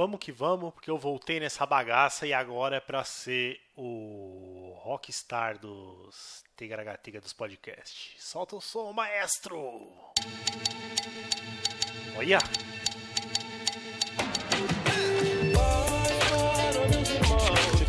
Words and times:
vamos 0.00 0.18
que 0.18 0.32
vamos, 0.32 0.72
porque 0.72 0.90
eu 0.90 0.96
voltei 0.96 1.38
nessa 1.38 1.66
bagaça 1.66 2.26
e 2.26 2.32
agora 2.32 2.76
é 2.76 2.80
pra 2.80 3.04
ser 3.04 3.60
o 3.76 4.72
rockstar 4.78 5.58
dos 5.58 6.42
Tigaragatiga 6.56 7.20
dos 7.20 7.34
podcasts. 7.34 8.14
Solta 8.16 8.56
o 8.56 8.62
som, 8.62 8.94
maestro! 8.94 9.58
Olha! 12.16 12.38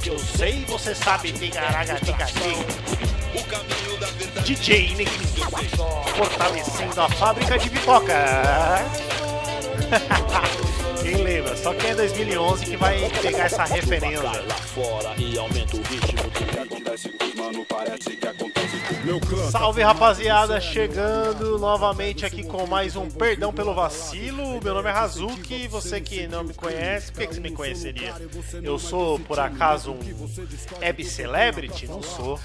Que 0.04 0.10
eu 0.10 0.20
sei, 0.20 0.66
você 0.66 0.94
sabe, 0.94 1.32
Tigaragatiga. 1.32 2.26
DJ 4.44 4.96
Nick 4.96 5.12
fortalecendo 6.18 7.02
a 7.02 7.08
fábrica 7.08 7.58
de 7.58 7.70
pipoca. 7.70 8.26
Quem 11.12 11.24
lembra? 11.24 11.58
Só 11.58 11.74
quem 11.74 11.90
é 11.90 11.96
2011 11.96 12.66
que 12.66 12.78
vai 12.78 12.98
pegar 13.22 13.44
essa 13.44 13.66
referência. 13.66 14.22
lá 14.22 14.56
fora 14.56 15.14
e 15.18 15.38
aumenta 15.38 15.76
o 15.76 15.82
ritmo 15.82 16.24
do 16.24 17.38
Mano, 17.38 17.66
parece 17.66 18.16
que 18.16 18.28
acontece 18.28 18.62
Salve 19.52 19.82
rapaziada, 19.82 20.62
chegando 20.62 21.58
novamente 21.58 22.26
aqui 22.26 22.44
com 22.44 22.68
mais 22.68 22.96
um 22.96 23.10
Perdão 23.10 23.52
pelo 23.52 23.74
Vacilo. 23.74 24.62
Meu 24.64 24.74
nome 24.76 24.90
é 24.90 24.94
Hazuki, 24.94 25.68
você 25.68 26.00
que 26.00 26.28
não 26.28 26.44
me 26.44 26.54
conhece, 26.54 27.12
por 27.12 27.20
que, 27.20 27.28
que 27.28 27.36
você 27.36 27.40
me 27.42 27.52
conheceria? 27.52 28.14
Eu 28.62 28.78
sou 28.78 29.20
por 29.20 29.40
acaso 29.40 29.92
um 29.92 30.00
web 30.80 31.04
celebrity? 31.04 31.88
Não 31.88 32.04
sou, 32.04 32.40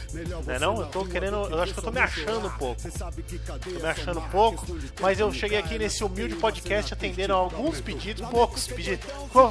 né 0.46 0.58
não? 0.58 0.80
Eu 0.80 0.86
tô 0.86 1.04
querendo, 1.04 1.36
eu 1.36 1.62
acho 1.62 1.74
que 1.74 1.78
eu 1.78 1.84
tô 1.84 1.90
me 1.90 2.00
achando 2.00 2.46
um 2.46 2.56
pouco. 2.56 2.80
Tô 2.82 3.80
me 3.80 3.86
achando 3.86 4.18
um 4.18 4.28
pouco, 4.28 4.66
mas 5.00 5.20
eu 5.20 5.30
cheguei 5.32 5.58
aqui 5.58 5.78
nesse 5.78 6.02
humilde 6.02 6.36
podcast 6.36 6.92
atendendo 6.94 7.34
a 7.34 7.36
alguns 7.36 7.80
pedidos, 7.80 8.26
poucos 8.56 8.66
pedidos. 8.68 9.06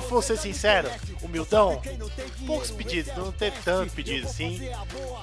Vou 0.10 0.22
ser 0.22 0.38
sincero, 0.38 0.90
humildão, 1.22 1.82
poucos 2.46 2.72
pedidos, 2.72 3.16
não 3.16 3.32
tem 3.32 3.52
tanto 3.64 3.94
pedido 3.94 4.28
assim. 4.28 4.68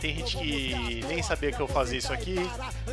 Tem 0.00 0.16
gente 0.16 0.36
que 0.38 1.04
nem 1.08 1.22
sabia 1.22 1.52
que 1.52 1.60
eu 1.60 1.66
fazer 1.66 1.96
isso 1.96 2.12
aqui, 2.12 2.36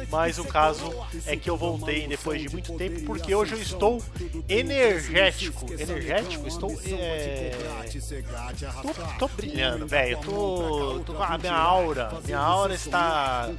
mas 0.09 0.39
o 0.39 0.43
caso 0.43 0.91
é 1.25 1.35
que 1.35 1.49
eu 1.49 1.55
voltei 1.55 2.07
depois 2.07 2.41
de 2.41 2.49
muito 2.49 2.73
tempo 2.73 3.01
porque 3.05 3.33
hoje 3.35 3.53
eu 3.53 3.61
estou 3.61 4.01
energético. 4.47 5.71
Energético? 5.73 6.47
Estou. 6.47 6.79
É... 6.87 7.51
Tô, 8.81 9.27
tô 9.27 9.27
brilhando, 9.35 9.87
velho. 9.87 10.17
Tô, 10.19 11.01
tô. 11.05 11.21
A 11.21 11.37
minha 11.37 11.55
aura, 11.55 12.11
minha 12.25 12.39
aura 12.39 12.73
está 12.73 13.49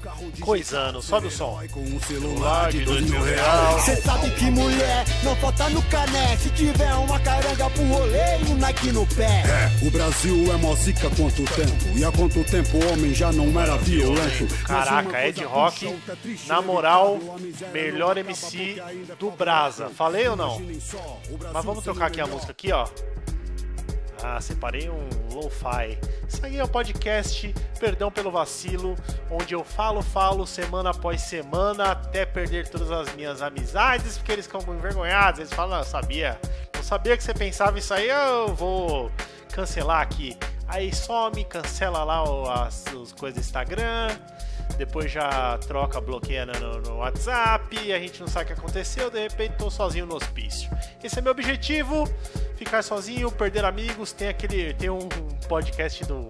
coisando. 0.40 1.00
Sobe 1.00 1.28
o 1.28 1.30
som. 1.30 1.60
com 1.70 1.80
um 1.80 2.00
celular 2.00 2.72
de 2.72 2.84
dois 2.84 3.02
mil 3.08 3.22
reais. 3.22 4.02
Sabe 4.02 4.30
que 4.30 4.50
mulher 4.50 5.04
não 5.22 5.36
falta 5.36 5.68
no 5.68 5.80
Se 6.38 6.50
tiver 6.50 6.94
uma 6.94 7.19
caranga 7.20 7.70
pro 7.70 7.84
rolê 7.84 8.38
e 8.40 8.52
um 8.52 8.56
Nike 8.56 8.92
no 8.92 9.06
pé 9.06 9.42
É, 9.44 9.86
o 9.86 9.90
Brasil 9.90 10.52
é 10.52 10.56
mó 10.56 10.74
zica 10.74 11.08
há 11.08 11.10
quanto 11.10 11.44
tempo? 11.44 11.96
E 11.98 12.04
há 12.04 12.12
quanto 12.12 12.42
tempo 12.44 12.76
o 12.76 12.92
homem 12.92 13.14
já 13.14 13.32
não 13.32 13.58
era 13.60 13.76
violento? 13.76 14.46
Caraca, 14.64 15.26
Ed 15.26 15.42
Rock, 15.44 15.98
na 16.46 16.60
moral, 16.62 17.18
melhor 17.72 18.16
MC 18.18 18.80
do 19.18 19.30
Brasa. 19.30 19.88
Falei 19.90 20.28
ou 20.28 20.36
não? 20.36 20.60
Mas 21.52 21.64
vamos 21.64 21.84
trocar 21.84 22.06
aqui 22.06 22.20
a 22.20 22.26
música 22.26 22.52
aqui, 22.52 22.72
ó. 22.72 22.86
Ah, 24.22 24.38
separei 24.40 24.90
um 24.90 25.08
lo-fi. 25.32 25.98
Isso 26.28 26.44
aí 26.44 26.58
é 26.58 26.64
o 26.64 26.68
podcast 26.68 27.54
Perdão 27.78 28.10
pelo 28.10 28.30
Vacilo, 28.30 28.94
onde 29.30 29.54
eu 29.54 29.64
falo, 29.64 30.02
falo 30.02 30.46
semana 30.46 30.90
após 30.90 31.22
semana 31.22 31.92
até 31.92 32.26
perder 32.26 32.68
todas 32.68 32.90
as 32.90 33.14
minhas 33.14 33.40
amizades, 33.40 34.18
porque 34.18 34.32
eles 34.32 34.46
ficam 34.46 34.60
envergonhados. 34.74 35.40
Eles 35.40 35.52
falam, 35.52 35.78
eu 35.78 35.84
sabia, 35.84 36.38
sabia 36.90 37.16
que 37.16 37.22
você 37.22 37.32
pensava 37.32 37.78
isso 37.78 37.94
aí, 37.94 38.08
eu 38.08 38.52
vou 38.52 39.12
cancelar 39.52 40.00
aqui. 40.00 40.36
Aí 40.66 40.92
some, 40.92 41.44
cancela 41.44 42.02
lá 42.02 42.20
as, 42.66 42.84
as 42.84 43.12
coisas 43.12 43.40
do 43.40 43.46
Instagram, 43.46 44.08
depois 44.76 45.08
já 45.08 45.56
troca, 45.58 46.00
bloqueia 46.00 46.44
no, 46.44 46.80
no 46.80 46.96
WhatsApp, 46.96 47.92
a 47.92 47.98
gente 48.00 48.20
não 48.20 48.26
sabe 48.26 48.46
o 48.46 48.46
que 48.48 48.60
aconteceu, 48.60 49.08
de 49.08 49.20
repente 49.20 49.54
tô 49.56 49.70
sozinho 49.70 50.04
no 50.04 50.16
hospício. 50.16 50.68
Esse 51.00 51.20
é 51.20 51.22
meu 51.22 51.30
objetivo, 51.30 52.12
ficar 52.56 52.82
sozinho, 52.82 53.30
perder 53.30 53.64
amigos. 53.64 54.10
Tem 54.10 54.26
aquele. 54.26 54.74
Tem 54.74 54.90
um 54.90 55.08
podcast 55.48 56.04
do. 56.06 56.28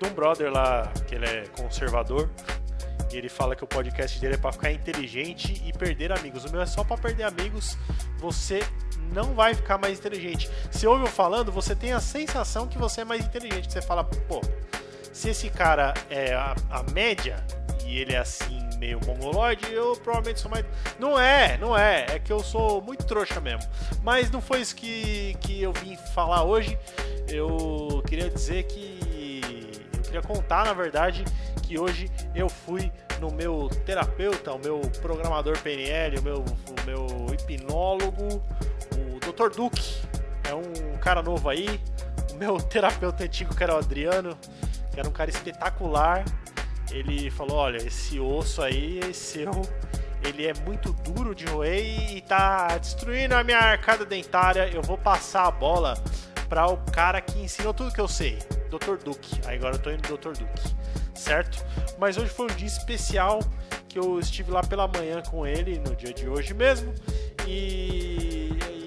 De 0.00 0.08
um 0.08 0.14
brother 0.14 0.50
lá, 0.50 0.92
que 1.06 1.14
ele 1.14 1.26
é 1.26 1.44
conservador. 1.56 2.28
E 3.12 3.16
ele 3.16 3.28
fala 3.28 3.54
que 3.54 3.62
o 3.62 3.68
podcast 3.68 4.18
dele 4.18 4.34
é 4.34 4.36
pra 4.36 4.50
ficar 4.50 4.72
inteligente 4.72 5.62
e 5.64 5.72
perder 5.72 6.10
amigos. 6.10 6.44
O 6.44 6.50
meu 6.50 6.60
é 6.60 6.66
só 6.66 6.82
pra 6.82 6.96
perder 6.98 7.22
amigos. 7.22 7.78
Você 8.18 8.60
não 9.12 9.34
vai 9.34 9.54
ficar 9.54 9.78
mais 9.78 9.98
inteligente. 9.98 10.50
Se 10.70 10.86
ouve 10.86 11.04
eu 11.04 11.08
falando, 11.08 11.50
você 11.50 11.74
tem 11.74 11.92
a 11.92 12.00
sensação 12.00 12.66
que 12.66 12.78
você 12.78 13.02
é 13.02 13.04
mais 13.04 13.24
inteligente. 13.24 13.72
Você 13.72 13.82
fala, 13.82 14.04
pô, 14.04 14.40
se 15.12 15.30
esse 15.30 15.50
cara 15.50 15.94
é 16.08 16.34
a, 16.34 16.54
a 16.70 16.82
média 16.92 17.44
e 17.86 17.98
ele 17.98 18.12
é 18.12 18.18
assim, 18.18 18.68
meio 18.78 19.00
mongoloide, 19.06 19.72
eu 19.72 19.96
provavelmente 19.96 20.40
sou 20.40 20.50
mais. 20.50 20.64
Não 20.98 21.18
é, 21.18 21.56
não 21.58 21.76
é. 21.76 22.06
É 22.10 22.18
que 22.18 22.32
eu 22.32 22.40
sou 22.40 22.80
muito 22.80 23.04
trouxa 23.04 23.40
mesmo. 23.40 23.68
Mas 24.02 24.30
não 24.30 24.40
foi 24.40 24.60
isso 24.60 24.76
que, 24.76 25.36
que 25.40 25.62
eu 25.62 25.72
vim 25.72 25.96
falar 26.14 26.44
hoje. 26.44 26.78
Eu 27.26 28.02
queria 28.06 28.30
dizer 28.30 28.64
que. 28.64 29.70
Eu 29.94 30.02
queria 30.02 30.22
contar, 30.22 30.64
na 30.64 30.72
verdade, 30.72 31.24
que 31.62 31.78
hoje 31.78 32.10
eu 32.34 32.48
fui 32.48 32.90
no 33.20 33.30
meu 33.30 33.68
terapeuta, 33.84 34.52
o 34.52 34.58
meu 34.58 34.80
programador 35.02 35.58
PNL, 35.58 36.18
o 36.18 36.22
meu, 36.22 36.38
o 36.44 36.86
meu 36.86 37.34
hipnólogo, 37.34 38.42
Dr. 39.38 39.50
Duque. 39.50 40.02
É 40.48 40.54
um 40.54 40.98
cara 40.98 41.22
novo 41.22 41.48
aí. 41.48 41.80
O 42.32 42.34
meu 42.36 42.56
terapeuta 42.60 43.22
antigo, 43.22 43.54
que 43.54 43.62
era 43.62 43.74
o 43.74 43.78
Adriano, 43.78 44.36
que 44.92 44.98
era 44.98 45.08
um 45.08 45.12
cara 45.12 45.30
espetacular. 45.30 46.24
Ele 46.90 47.30
falou: 47.30 47.56
Olha, 47.58 47.76
esse 47.76 48.18
osso 48.18 48.60
aí 48.60 48.98
é 48.98 49.12
seu. 49.12 49.52
Ele 50.24 50.46
é 50.48 50.54
muito 50.66 50.92
duro 50.92 51.32
de 51.32 51.44
roer 51.46 52.16
e 52.16 52.20
tá 52.20 52.76
destruindo 52.78 53.36
a 53.36 53.44
minha 53.44 53.58
arcada 53.58 54.04
dentária. 54.04 54.68
Eu 54.68 54.82
vou 54.82 54.98
passar 54.98 55.46
a 55.46 55.50
bola 55.50 55.94
para 56.48 56.66
o 56.66 56.76
cara 56.90 57.20
que 57.20 57.38
ensinou 57.40 57.72
tudo 57.72 57.92
que 57.92 58.00
eu 58.00 58.08
sei, 58.08 58.36
Dr. 58.68 58.96
Duque. 59.04 59.40
Aí 59.46 59.56
agora 59.56 59.76
eu 59.76 59.78
tô 59.78 59.90
indo 59.90 60.02
Dr. 60.02 60.32
Duque, 60.36 60.74
certo? 61.14 61.64
Mas 61.98 62.16
hoje 62.16 62.30
foi 62.30 62.46
um 62.46 62.56
dia 62.56 62.66
especial 62.66 63.38
que 63.88 63.96
eu 63.96 64.18
estive 64.18 64.50
lá 64.50 64.62
pela 64.62 64.88
manhã 64.88 65.22
com 65.22 65.46
ele, 65.46 65.78
no 65.78 65.94
dia 65.94 66.12
de 66.12 66.28
hoje 66.28 66.52
mesmo, 66.52 66.92
e- 67.46 68.77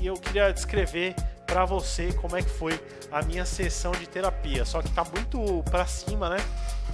e- 0.00 0.06
eu 0.06 0.14
queria 0.14 0.52
descrever 0.52 1.14
para 1.46 1.64
você 1.64 2.12
como 2.14 2.36
é 2.36 2.42
que 2.42 2.50
foi 2.50 2.78
a 3.10 3.22
minha 3.22 3.44
sessão 3.44 3.92
de 3.92 4.06
terapia. 4.08 4.64
Só 4.64 4.82
que 4.82 4.90
tá 4.90 5.04
muito 5.04 5.62
pra 5.70 5.86
cima, 5.86 6.28
né? 6.28 6.36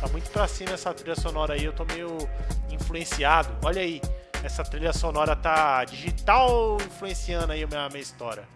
Tá 0.00 0.08
muito 0.08 0.30
pra 0.30 0.46
cima 0.46 0.72
essa 0.72 0.92
trilha 0.94 1.16
sonora 1.16 1.54
aí, 1.54 1.64
eu 1.64 1.72
tô 1.72 1.84
meio 1.84 2.16
influenciado. 2.70 3.56
Olha 3.64 3.80
aí, 3.82 4.00
essa 4.44 4.62
trilha 4.62 4.92
sonora 4.92 5.34
tá 5.34 5.84
digital 5.84 6.76
influenciando 6.80 7.52
aí 7.52 7.62
a 7.62 7.66
minha, 7.66 7.84
a 7.86 7.88
minha 7.88 8.00
história. 8.02 8.46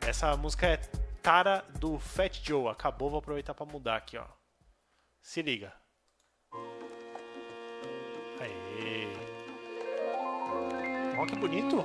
Essa 0.00 0.36
música 0.36 0.66
é 0.66 0.76
Tara 1.22 1.64
do 1.78 1.98
Fat 1.98 2.40
Joe. 2.42 2.68
Acabou, 2.68 3.08
vou 3.08 3.20
aproveitar 3.20 3.54
pra 3.54 3.64
mudar 3.64 3.96
aqui, 3.96 4.18
ó. 4.18 4.24
Se 5.22 5.40
liga. 5.40 5.72
Aê. 8.40 9.06
Ó 11.16 11.24
que 11.26 11.36
bonito. 11.36 11.76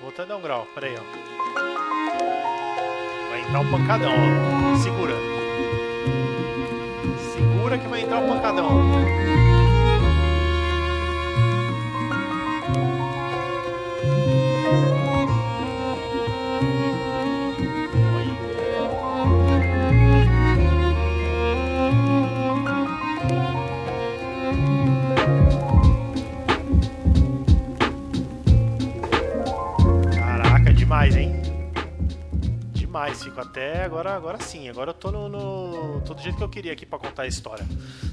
Vou 0.00 0.10
até 0.10 0.26
dar 0.26 0.36
um 0.36 0.42
grau, 0.42 0.66
pera 0.74 0.86
aí, 0.88 0.96
ó. 0.96 1.29
Vai 3.30 3.42
entrar 3.42 3.60
um 3.60 3.70
pancadão, 3.70 4.12
ó. 4.12 4.76
Segura. 4.78 5.14
Segura 7.32 7.78
que 7.78 7.86
vai 7.86 8.02
entrar 8.02 8.18
um 8.18 8.26
pancadão. 8.26 9.29
Até 33.80 33.86
agora, 33.86 34.14
agora 34.14 34.38
sim. 34.42 34.68
Agora 34.68 34.90
eu 34.90 34.94
tô 34.94 35.10
no, 35.10 35.28
no- 35.28 36.00
tô 36.02 36.12
do 36.12 36.20
jeito 36.20 36.36
que 36.36 36.44
eu 36.44 36.48
queria 36.48 36.72
aqui 36.72 36.84
pra 36.84 36.98
contar 36.98 37.22
a 37.22 37.26
história. 37.26 37.66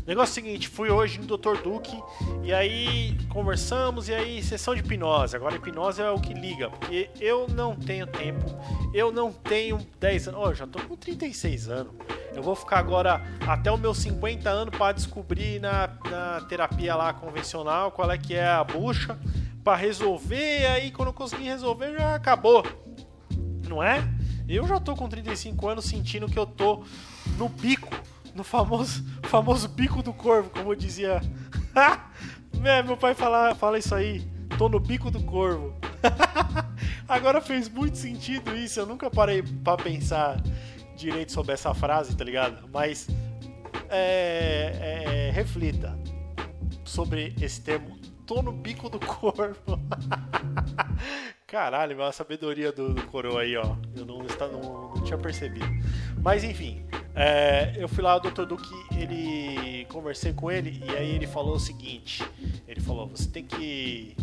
Negócio 0.06 0.32
é 0.32 0.36
seguinte, 0.36 0.68
fui 0.70 0.90
hoje 0.90 1.20
no 1.20 1.26
Dr. 1.38 1.62
Duque 1.62 2.02
e 2.44 2.54
aí 2.54 3.18
conversamos 3.30 4.08
e 4.08 4.14
aí 4.14 4.42
sessão 4.42 4.74
de 4.74 4.80
hipnose. 4.80 5.36
Agora 5.36 5.56
hipnose 5.56 6.02
é 6.02 6.10
o 6.10 6.20
que 6.20 6.34
liga, 6.34 6.70
porque 6.70 7.10
eu 7.20 7.48
não 7.50 7.76
tenho 7.76 8.08
tempo, 8.08 8.46
eu 8.94 9.12
não 9.12 9.32
tenho 9.34 9.78
10 10.00 10.30
anos, 10.30 10.42
eu 10.42 10.56
já 10.56 10.68
tô 10.68 10.80
com 10.80 10.96
36 10.96 11.68
anos. 11.70 11.94
Eu 12.34 12.42
vou 12.42 12.56
ficar 12.56 12.78
agora 12.80 13.22
até 13.46 13.70
os 13.72 13.80
meus 13.80 13.98
50 13.98 14.50
anos 14.50 14.78
para 14.78 14.94
descobrir 14.94 15.60
na, 15.60 15.90
na 16.10 16.42
terapia 16.48 16.96
lá 16.96 17.12
convencional 17.12 17.92
qual 17.92 18.10
é 18.12 18.18
que 18.18 18.36
é 18.36 18.48
a 18.48 18.64
bucha 18.64 19.18
para 19.64 19.76
resolver. 19.76 20.62
E 20.62 20.66
aí 20.66 20.92
quando 20.92 21.10
eu 21.10 21.14
conseguir 21.14 21.46
resolver 21.46 21.94
já 21.98 22.16
acabou. 22.16 22.64
Não 23.68 23.84
é? 23.84 24.02
Eu 24.48 24.66
já 24.68 24.80
tô 24.80 24.96
com 24.96 25.10
35 25.10 25.68
anos 25.68 25.86
sentindo 25.86 26.28
que 26.28 26.40
eu 26.40 26.46
tô 26.46 26.84
no 27.38 27.50
bico, 27.50 27.90
no 28.34 28.44
famoso, 28.44 29.04
famoso 29.24 29.68
bico 29.68 30.02
do 30.02 30.14
corvo, 30.14 30.50
como 30.50 30.76
dizia. 30.76 31.22
é, 32.64 32.82
meu 32.84 32.96
pai 32.96 33.14
fala, 33.14 33.54
fala 33.56 33.78
isso 33.78 33.94
aí. 33.94 34.26
Tô 34.58 34.70
no 34.70 34.80
bico 34.80 35.12
do 35.12 35.22
corvo. 35.24 35.74
Agora 37.08 37.42
fez 37.42 37.68
muito 37.68 37.98
sentido 37.98 38.56
isso. 38.56 38.80
Eu 38.80 38.86
nunca 38.86 39.10
parei 39.10 39.44
para 39.44 39.84
pensar 39.84 40.42
direito 40.96 41.32
sobre 41.32 41.54
essa 41.54 41.74
frase, 41.74 42.16
tá 42.16 42.24
ligado? 42.24 42.68
Mas 42.74 43.08
é, 43.90 45.28
é, 45.28 45.32
reflita 45.32 45.98
sobre 46.86 47.36
esse 47.42 47.62
termo. 47.62 47.98
Tô 48.26 48.42
no 48.42 48.52
bico 48.52 48.90
do 48.90 49.00
corvo. 49.06 49.80
Caralho, 51.48 52.04
a 52.04 52.12
sabedoria 52.12 52.74
do, 52.74 52.94
do 52.94 53.04
coroa 53.04 53.42
aí, 53.42 53.56
ó. 53.56 53.78
Eu 53.96 54.06
não, 54.06 54.18
não, 54.20 54.92
não 54.94 55.04
tinha 55.04 55.18
percebido. 55.18 55.66
Mas 56.22 56.44
enfim, 56.44 56.86
é, 57.16 57.74
eu 57.78 57.88
fui 57.88 58.04
lá, 58.04 58.18
o 58.18 58.20
Dr. 58.20 58.44
Duque, 58.44 58.70
ele 58.92 59.86
conversei 59.86 60.34
com 60.34 60.52
ele 60.52 60.84
e 60.86 60.90
aí 60.92 61.16
ele 61.16 61.26
falou 61.26 61.56
o 61.56 61.60
seguinte: 61.60 62.22
ele 62.68 62.82
falou, 62.82 63.08
você 63.08 63.30
tem 63.30 63.46
que. 63.46 64.14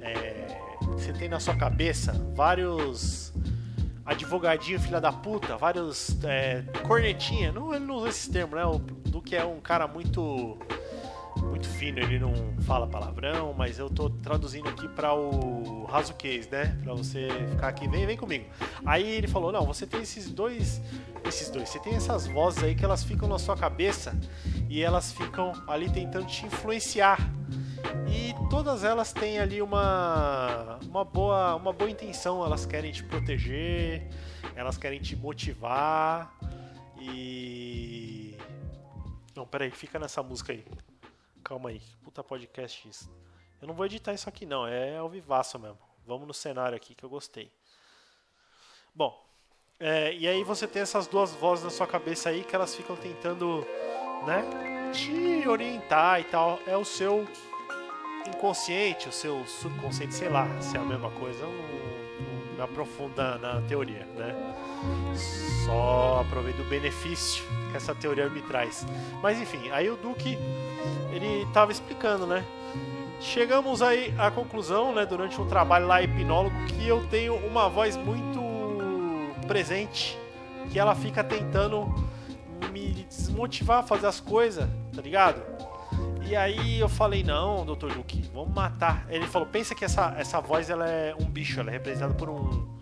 É, 0.00 0.46
você 0.82 1.12
tem 1.12 1.28
na 1.28 1.40
sua 1.40 1.56
cabeça 1.56 2.12
vários 2.36 3.34
advogadinho 4.06 4.80
filha 4.80 5.00
da 5.00 5.12
puta, 5.12 5.56
vários 5.56 6.16
é, 6.22 6.62
cornetinha. 6.86 7.50
Não, 7.50 7.74
ele 7.74 7.84
não 7.84 7.96
usa 7.96 8.10
esse 8.10 8.30
termo, 8.30 8.54
né? 8.54 8.64
O 8.64 8.78
Duque 8.78 9.34
é 9.34 9.44
um 9.44 9.60
cara 9.60 9.88
muito 9.88 10.56
muito 11.44 11.68
fino, 11.68 11.98
ele 11.98 12.18
não 12.18 12.32
fala 12.62 12.86
palavrão, 12.86 13.52
mas 13.52 13.78
eu 13.78 13.88
tô 13.88 14.10
traduzindo 14.10 14.68
aqui 14.68 14.88
para 14.88 15.14
o 15.14 15.84
raso 15.84 16.14
case, 16.14 16.48
né? 16.50 16.76
Para 16.82 16.94
você 16.94 17.28
ficar 17.50 17.68
aqui, 17.68 17.88
vem, 17.88 18.06
vem 18.06 18.16
comigo. 18.16 18.46
Aí 18.84 19.08
ele 19.08 19.26
falou: 19.26 19.52
"Não, 19.52 19.64
você 19.64 19.86
tem 19.86 20.00
esses 20.00 20.30
dois, 20.30 20.80
esses 21.24 21.50
dois, 21.50 21.68
você 21.68 21.78
tem 21.78 21.94
essas 21.94 22.26
vozes 22.26 22.62
aí 22.62 22.74
que 22.74 22.84
elas 22.84 23.02
ficam 23.02 23.28
na 23.28 23.38
sua 23.38 23.56
cabeça 23.56 24.18
e 24.68 24.82
elas 24.82 25.12
ficam 25.12 25.52
ali 25.66 25.90
tentando 25.90 26.26
te 26.26 26.46
influenciar. 26.46 27.18
E 28.08 28.34
todas 28.50 28.84
elas 28.84 29.12
têm 29.12 29.38
ali 29.38 29.62
uma 29.62 30.78
uma 30.88 31.04
boa, 31.04 31.54
uma 31.54 31.72
boa 31.72 31.90
intenção, 31.90 32.44
elas 32.44 32.66
querem 32.66 32.92
te 32.92 33.04
proteger, 33.04 34.08
elas 34.54 34.76
querem 34.76 35.00
te 35.00 35.14
motivar 35.14 36.34
e 37.00 38.36
não, 39.38 39.46
peraí, 39.46 39.70
fica 39.70 40.00
nessa 40.00 40.20
música 40.20 40.52
aí. 40.52 40.64
Calma 41.42 41.70
aí, 41.70 41.80
puta 42.02 42.22
podcast 42.22 42.88
isso. 42.88 43.10
Eu 43.60 43.66
não 43.68 43.74
vou 43.74 43.86
editar 43.86 44.12
isso 44.12 44.28
aqui 44.28 44.46
não, 44.46 44.66
é 44.66 44.96
ao 44.98 45.08
vivaço 45.08 45.58
mesmo. 45.58 45.78
Vamos 46.06 46.26
no 46.26 46.34
cenário 46.34 46.76
aqui 46.76 46.94
que 46.94 47.04
eu 47.04 47.08
gostei. 47.08 47.50
Bom, 48.94 49.24
é, 49.80 50.14
e 50.14 50.26
aí 50.26 50.42
você 50.42 50.66
tem 50.66 50.82
essas 50.82 51.06
duas 51.06 51.32
vozes 51.32 51.64
na 51.64 51.70
sua 51.70 51.86
cabeça 51.86 52.30
aí 52.30 52.42
que 52.42 52.54
elas 52.54 52.74
ficam 52.74 52.96
tentando, 52.96 53.64
né, 54.26 54.90
te 54.92 55.48
orientar 55.48 56.20
e 56.20 56.24
tal. 56.24 56.58
É 56.66 56.76
o 56.76 56.84
seu 56.84 57.26
inconsciente, 58.26 59.08
o 59.08 59.12
seu 59.12 59.46
subconsciente, 59.46 60.14
sei 60.14 60.28
lá, 60.28 60.46
se 60.60 60.76
é 60.76 60.80
a 60.80 60.84
mesma 60.84 61.10
coisa. 61.12 61.44
Não, 61.44 61.52
não 61.52 61.97
me 62.66 63.38
na 63.38 63.60
teoria, 63.62 64.06
né? 64.16 64.34
Só 65.64 66.22
aproveito 66.26 66.60
o 66.60 66.64
benefício 66.64 67.44
que 67.70 67.76
essa 67.76 67.94
teoria 67.94 68.28
me 68.28 68.42
traz. 68.42 68.86
Mas 69.22 69.40
enfim, 69.40 69.70
aí 69.70 69.90
o 69.90 69.96
Duque 69.96 70.38
ele 71.12 71.42
estava 71.42 71.72
explicando, 71.72 72.26
né? 72.26 72.44
Chegamos 73.20 73.82
aí 73.82 74.14
à 74.16 74.30
conclusão, 74.30 74.94
né, 74.94 75.04
durante 75.04 75.40
um 75.40 75.46
trabalho 75.46 75.86
lá 75.86 76.00
hipnólogo, 76.00 76.54
que 76.66 76.86
eu 76.86 77.04
tenho 77.08 77.34
uma 77.34 77.68
voz 77.68 77.96
muito 77.96 78.40
presente, 79.46 80.16
que 80.70 80.78
ela 80.78 80.94
fica 80.94 81.24
tentando 81.24 81.92
me 82.70 83.06
desmotivar 83.08 83.80
a 83.80 83.82
fazer 83.82 84.06
as 84.06 84.20
coisas, 84.20 84.68
tá 84.94 85.02
ligado? 85.02 85.57
E 86.28 86.36
aí 86.36 86.78
eu 86.78 86.90
falei, 86.90 87.22
não, 87.22 87.64
Dr. 87.64 87.94
Duque, 87.94 88.20
vamos 88.34 88.54
matar. 88.54 89.06
Ele 89.08 89.26
falou, 89.26 89.48
pensa 89.48 89.74
que 89.74 89.82
essa, 89.82 90.14
essa 90.18 90.42
voz 90.42 90.68
ela 90.68 90.86
é 90.86 91.14
um 91.18 91.24
bicho, 91.24 91.58
ela 91.58 91.70
é 91.70 91.72
representada 91.72 92.12
por 92.12 92.28
um, 92.28 92.78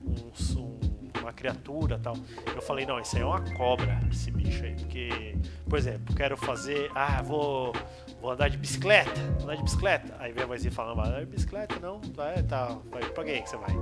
um, 0.00 0.30
um 0.56 0.78
uma 1.20 1.32
criatura 1.32 1.98
tal. 1.98 2.14
Eu 2.54 2.62
falei, 2.62 2.86
não, 2.86 3.00
isso 3.00 3.16
aí 3.16 3.22
é 3.22 3.24
uma 3.24 3.40
cobra, 3.54 3.98
esse 4.12 4.30
bicho 4.30 4.64
aí. 4.64 4.76
Porque, 4.76 5.36
por 5.68 5.76
exemplo, 5.76 6.14
quero 6.14 6.36
fazer. 6.36 6.88
Ah, 6.94 7.20
vou, 7.20 7.72
vou 8.20 8.30
andar 8.30 8.48
de 8.48 8.56
bicicleta. 8.56 9.20
Andar 9.42 9.56
de 9.56 9.64
bicicleta. 9.64 10.14
Aí 10.20 10.32
vem 10.32 10.44
a 10.44 10.46
vozinha 10.46 10.70
falando, 10.70 11.00
andar 11.00 11.20
de 11.20 11.26
bicicleta, 11.26 11.80
não, 11.80 12.00
vai, 12.14 12.42
tá. 12.44 12.78
Vai 12.92 13.02
pra 13.10 13.24
quem 13.24 13.42
que 13.42 13.50
você 13.50 13.56
vai? 13.56 13.74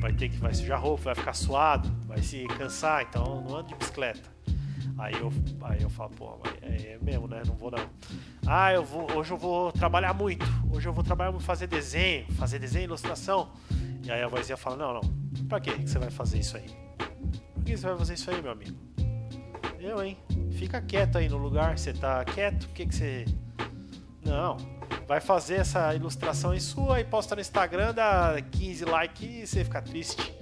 Vai 0.00 0.12
ter 0.12 0.28
que 0.28 0.36
vai 0.36 0.54
sujar 0.54 0.80
roupa, 0.80 1.02
vai 1.02 1.14
ficar 1.16 1.32
suado, 1.32 1.90
vai 2.06 2.22
se 2.22 2.46
cansar, 2.46 3.02
então 3.02 3.42
não 3.42 3.56
anda 3.56 3.68
de 3.68 3.74
bicicleta. 3.74 4.36
Aí 4.98 5.14
eu, 5.14 5.30
aí 5.62 5.82
eu 5.82 5.90
falo, 5.90 6.10
pô, 6.10 6.38
é, 6.62 6.94
é 6.94 6.98
mesmo, 7.02 7.28
né? 7.28 7.42
Não 7.46 7.54
vou 7.54 7.70
não. 7.70 7.86
Ah, 8.46 8.72
eu 8.72 8.82
vou, 8.82 9.10
hoje 9.12 9.30
eu 9.30 9.36
vou 9.36 9.70
trabalhar 9.70 10.14
muito. 10.14 10.46
Hoje 10.70 10.88
eu 10.88 10.92
vou 10.92 11.04
trabalhar 11.04 11.30
muito, 11.30 11.44
fazer 11.44 11.66
desenho, 11.66 12.26
fazer 12.32 12.58
desenho, 12.58 12.84
ilustração. 12.84 13.50
E 14.02 14.10
aí 14.10 14.22
a 14.22 14.28
vozinha 14.28 14.56
fala, 14.56 14.76
não, 14.76 14.94
não, 14.94 15.00
Pra 15.48 15.60
que 15.60 15.70
você 15.70 15.98
vai 15.98 16.10
fazer 16.10 16.38
isso 16.38 16.56
aí? 16.56 16.66
Por 17.54 17.64
que 17.64 17.76
você 17.76 17.86
vai 17.86 17.98
fazer 17.98 18.14
isso 18.14 18.30
aí, 18.30 18.40
meu 18.40 18.52
amigo? 18.52 18.76
Eu, 19.78 20.02
hein? 20.02 20.16
Fica 20.52 20.80
quieto 20.80 21.18
aí 21.18 21.28
no 21.28 21.36
lugar. 21.36 21.78
Você 21.78 21.92
tá 21.92 22.24
quieto? 22.24 22.64
O 22.64 22.68
que, 22.68 22.86
que 22.86 22.94
você. 22.94 23.24
Não. 24.24 24.56
Vai 25.06 25.20
fazer 25.20 25.56
essa 25.56 25.94
ilustração 25.94 26.52
aí 26.52 26.60
sua 26.60 27.00
e 27.00 27.04
posta 27.04 27.34
no 27.34 27.40
Instagram, 27.40 27.94
dá 27.94 28.36
15 28.50 28.84
likes 28.84 29.28
e 29.28 29.46
você 29.46 29.64
fica 29.64 29.82
triste. 29.82 30.35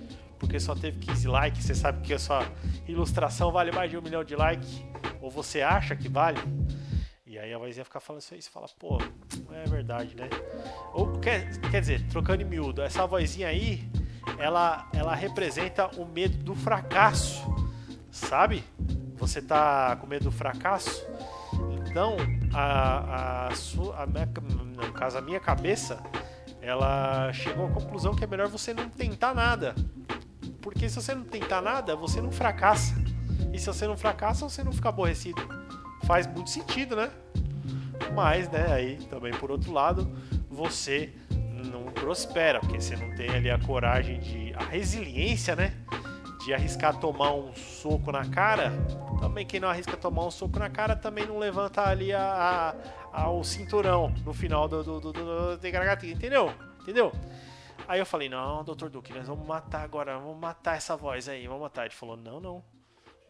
Porque 0.45 0.61
só 0.61 0.75
teve 0.75 0.99
15 0.99 1.27
likes. 1.27 1.65
Você 1.65 1.75
sabe 1.75 2.03
que 2.03 2.13
a 2.13 2.19
sua 2.19 2.47
ilustração 2.87 3.51
vale 3.51 3.73
mais 3.73 3.91
de 3.91 3.97
um 3.97 4.03
milhão 4.03 4.23
de 4.23 4.37
likes. 4.37 4.83
Ou 5.21 5.31
você 5.31 5.63
acha 5.63 5.97
que 5.97 6.09
vale. 6.09 6.39
E 7.27 7.39
aí 7.39 7.53
a 7.53 7.59
vozinha 7.59 7.85
fica 7.85 7.99
falando 7.99 8.23
isso 8.23 8.33
aí, 8.33 8.41
você 8.41 8.49
fala, 8.49 8.67
pô, 8.79 8.97
é 9.53 9.65
verdade, 9.69 10.15
né? 10.15 10.29
Ou, 10.93 11.19
quer, 11.19 11.51
quer 11.71 11.81
dizer, 11.81 12.07
trocando 12.07 12.43
em 12.43 12.45
miúdo, 12.45 12.81
essa 12.81 13.05
vozinha 13.07 13.49
aí 13.49 13.91
ela, 14.39 14.89
ela 14.93 15.15
representa 15.15 15.89
o 15.99 16.07
medo 16.07 16.37
do 16.45 16.55
fracasso, 16.55 17.43
sabe? 18.11 18.63
Você 19.17 19.43
tá 19.43 19.97
com 19.97 20.07
medo 20.07 20.25
do 20.25 20.31
fracasso? 20.31 21.05
Então, 21.89 22.17
a, 22.53 23.49
a, 23.49 23.55
sua, 23.55 24.03
a 24.03 24.07
minha, 24.07 24.27
no 24.27 24.93
caso, 24.93 25.19
a 25.19 25.21
minha 25.21 25.41
cabeça, 25.41 26.03
ela 26.61 27.33
chegou 27.33 27.67
à 27.67 27.71
conclusão 27.71 28.15
que 28.15 28.25
é 28.25 28.27
melhor 28.27 28.49
você 28.49 28.73
não 28.73 28.89
tentar 28.89 29.35
nada. 29.35 29.75
Porque 30.65 30.89
se 30.89 30.97
você 30.97 31.15
não 31.15 31.25
tentar 31.25 31.61
nada, 31.61 31.95
você 31.95 32.23
não 32.23 32.33
fracassa. 32.33 32.95
E 33.53 33.59
se 33.59 33.67
você 33.67 33.87
não 33.87 33.99
fracassa, 33.99 34.49
você 34.49 34.65
não 34.65 34.73
fica 34.73 34.89
aborrecido. 34.89 35.47
Faz 36.07 36.27
muito 36.27 36.49
sentido, 36.49 36.97
né? 36.97 37.11
Mas, 38.15 38.49
né, 38.49 38.73
aí 38.73 38.97
também 39.11 39.33
por 39.35 39.51
outro 39.51 39.71
lado, 39.71 40.11
você 40.49 41.13
não 41.71 41.85
prospera, 41.93 42.61
porque 42.61 42.81
você 42.81 42.97
não 42.97 43.15
tem 43.15 43.29
ali 43.29 43.51
a 43.51 43.59
coragem 43.59 44.19
de. 44.21 44.55
a 44.55 44.65
resiliência, 44.65 45.55
né? 45.55 45.75
De 46.43 46.55
arriscar 46.55 46.97
tomar 46.99 47.35
um 47.35 47.55
soco 47.55 48.11
na 48.11 48.25
cara. 48.25 48.73
Também 49.21 49.45
quem 49.45 49.61
não 49.61 49.69
arrisca 49.69 49.99
tomar 49.99 50.25
um 50.25 50.31
soco 50.31 50.59
na 50.59 50.71
cara 50.71 50.97
também 50.97 51.27
não 51.27 51.39
levanta 51.39 51.83
ali 51.83 52.11
a, 52.11 52.75
a, 53.13 53.25
a 53.25 53.31
o 53.31 53.45
cinturão 53.45 54.15
no 54.25 54.33
final 54.33 54.67
do, 54.67 54.83
do, 54.83 55.01
do, 55.01 55.13
do, 55.13 55.57
do 55.59 55.67
entendeu? 56.07 56.55
Entendeu? 56.81 57.13
Aí 57.87 57.99
eu 57.99 58.07
falei, 58.07 58.29
não, 58.29 58.65
doutor 58.65 58.89
Duque, 58.89 59.13
nós 59.13 59.27
vamos 59.27 59.47
matar 59.47 59.83
agora, 59.83 60.19
vamos 60.19 60.39
matar 60.39 60.77
essa 60.77 60.97
voz 60.97 61.29
aí, 61.29 61.47
vamos 61.47 61.63
matar. 61.63 61.85
Ele 61.85 61.95
falou, 61.95 62.17
não, 62.17 62.41
não, 62.41 62.65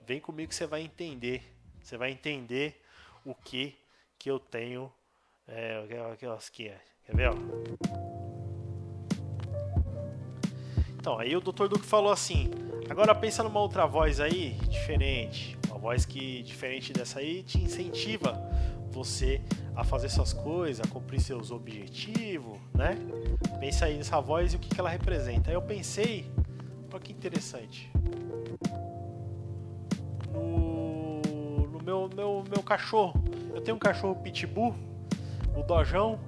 vem 0.06 0.20
comigo 0.20 0.49
que 0.49 0.54
você 0.54 0.66
vai 0.66 0.82
entender. 0.82 1.42
Você 1.82 1.96
vai 1.96 2.11
entender 2.11 2.80
o 3.25 3.34
que 3.34 3.76
que 4.18 4.30
eu 4.30 4.38
tenho. 4.38 4.92
É, 5.46 5.84
que, 6.16 6.50
que 6.52 6.68
é. 6.68 6.80
Quer 7.04 7.16
ver, 7.16 7.30
ó? 7.30 7.34
Então, 10.96 11.18
aí 11.18 11.37
o 11.37 11.40
Dr. 11.40 11.68
Duque 11.68 11.84
falou 11.84 12.11
assim: 12.11 12.50
agora 12.88 13.14
pensa 13.14 13.42
numa 13.42 13.61
outra 13.61 13.84
voz 13.84 14.20
aí, 14.20 14.52
diferente. 14.68 15.58
Uma 15.68 15.78
voz 15.78 16.06
que, 16.06 16.42
diferente 16.42 16.92
dessa 16.94 17.18
aí, 17.18 17.42
te 17.42 17.58
incentiva 17.58 18.32
você 18.94 19.40
a 19.74 19.82
fazer 19.82 20.08
suas 20.08 20.32
coisas, 20.32 20.86
a 20.86 20.88
cumprir 20.88 21.20
seus 21.20 21.50
objetivos, 21.50 22.58
né? 22.72 22.96
Pensa 23.58 23.86
aí 23.86 23.96
nessa 23.96 24.20
voz 24.20 24.52
e 24.52 24.56
o 24.56 24.58
que, 24.58 24.78
ela 24.78 24.88
representa. 24.88 25.50
Aí 25.50 25.56
eu 25.56 25.62
pensei, 25.62 26.30
olha 26.92 27.00
que 27.00 27.12
interessante. 27.12 27.90
No, 30.32 31.20
no 31.66 31.82
meu, 31.82 32.08
meu, 32.14 32.44
meu 32.48 32.62
cachorro. 32.62 33.22
Eu 33.52 33.60
tenho 33.60 33.76
um 33.76 33.80
cachorro 33.80 34.16
pitbull, 34.16 34.74
o 35.56 35.62
Dojão, 35.62 36.18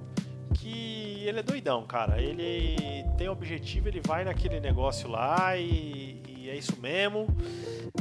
que 0.53 1.23
ele 1.25 1.39
é 1.39 1.43
doidão, 1.43 1.85
cara. 1.85 2.21
Ele 2.21 3.05
tem 3.17 3.29
objetivo, 3.29 3.87
ele 3.87 4.01
vai 4.05 4.23
naquele 4.23 4.59
negócio 4.59 5.09
lá 5.09 5.55
e, 5.57 6.21
e 6.27 6.49
é 6.49 6.55
isso 6.55 6.79
mesmo. 6.81 7.27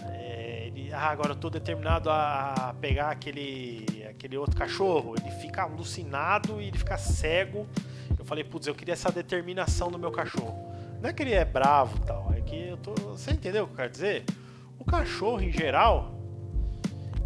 É, 0.04 0.66
ele, 0.66 0.92
ah, 0.92 1.08
agora 1.08 1.32
eu 1.32 1.36
tô 1.36 1.50
determinado 1.50 2.10
a 2.10 2.74
pegar 2.80 3.10
aquele, 3.10 3.84
aquele 4.08 4.36
outro 4.36 4.56
cachorro. 4.56 5.14
Ele 5.20 5.30
fica 5.32 5.62
alucinado 5.62 6.60
e 6.60 6.68
ele 6.68 6.78
fica 6.78 6.96
cego. 6.96 7.66
Eu 8.18 8.24
falei, 8.24 8.44
putz, 8.44 8.66
eu 8.66 8.74
queria 8.74 8.94
essa 8.94 9.10
determinação 9.10 9.90
do 9.90 9.98
meu 9.98 10.10
cachorro. 10.10 10.74
Não 11.00 11.10
é 11.10 11.12
que 11.12 11.22
ele 11.22 11.34
é 11.34 11.44
bravo 11.44 11.98
tal, 12.00 12.32
é 12.32 12.36
Porque 12.36 12.56
eu 12.56 12.76
tô. 12.76 12.94
Você 12.94 13.32
entendeu 13.32 13.64
o 13.64 13.66
que 13.66 13.72
eu 13.72 13.76
quero 13.76 13.90
dizer? 13.90 14.24
O 14.78 14.84
cachorro, 14.84 15.40
em 15.40 15.50
geral, 15.50 16.14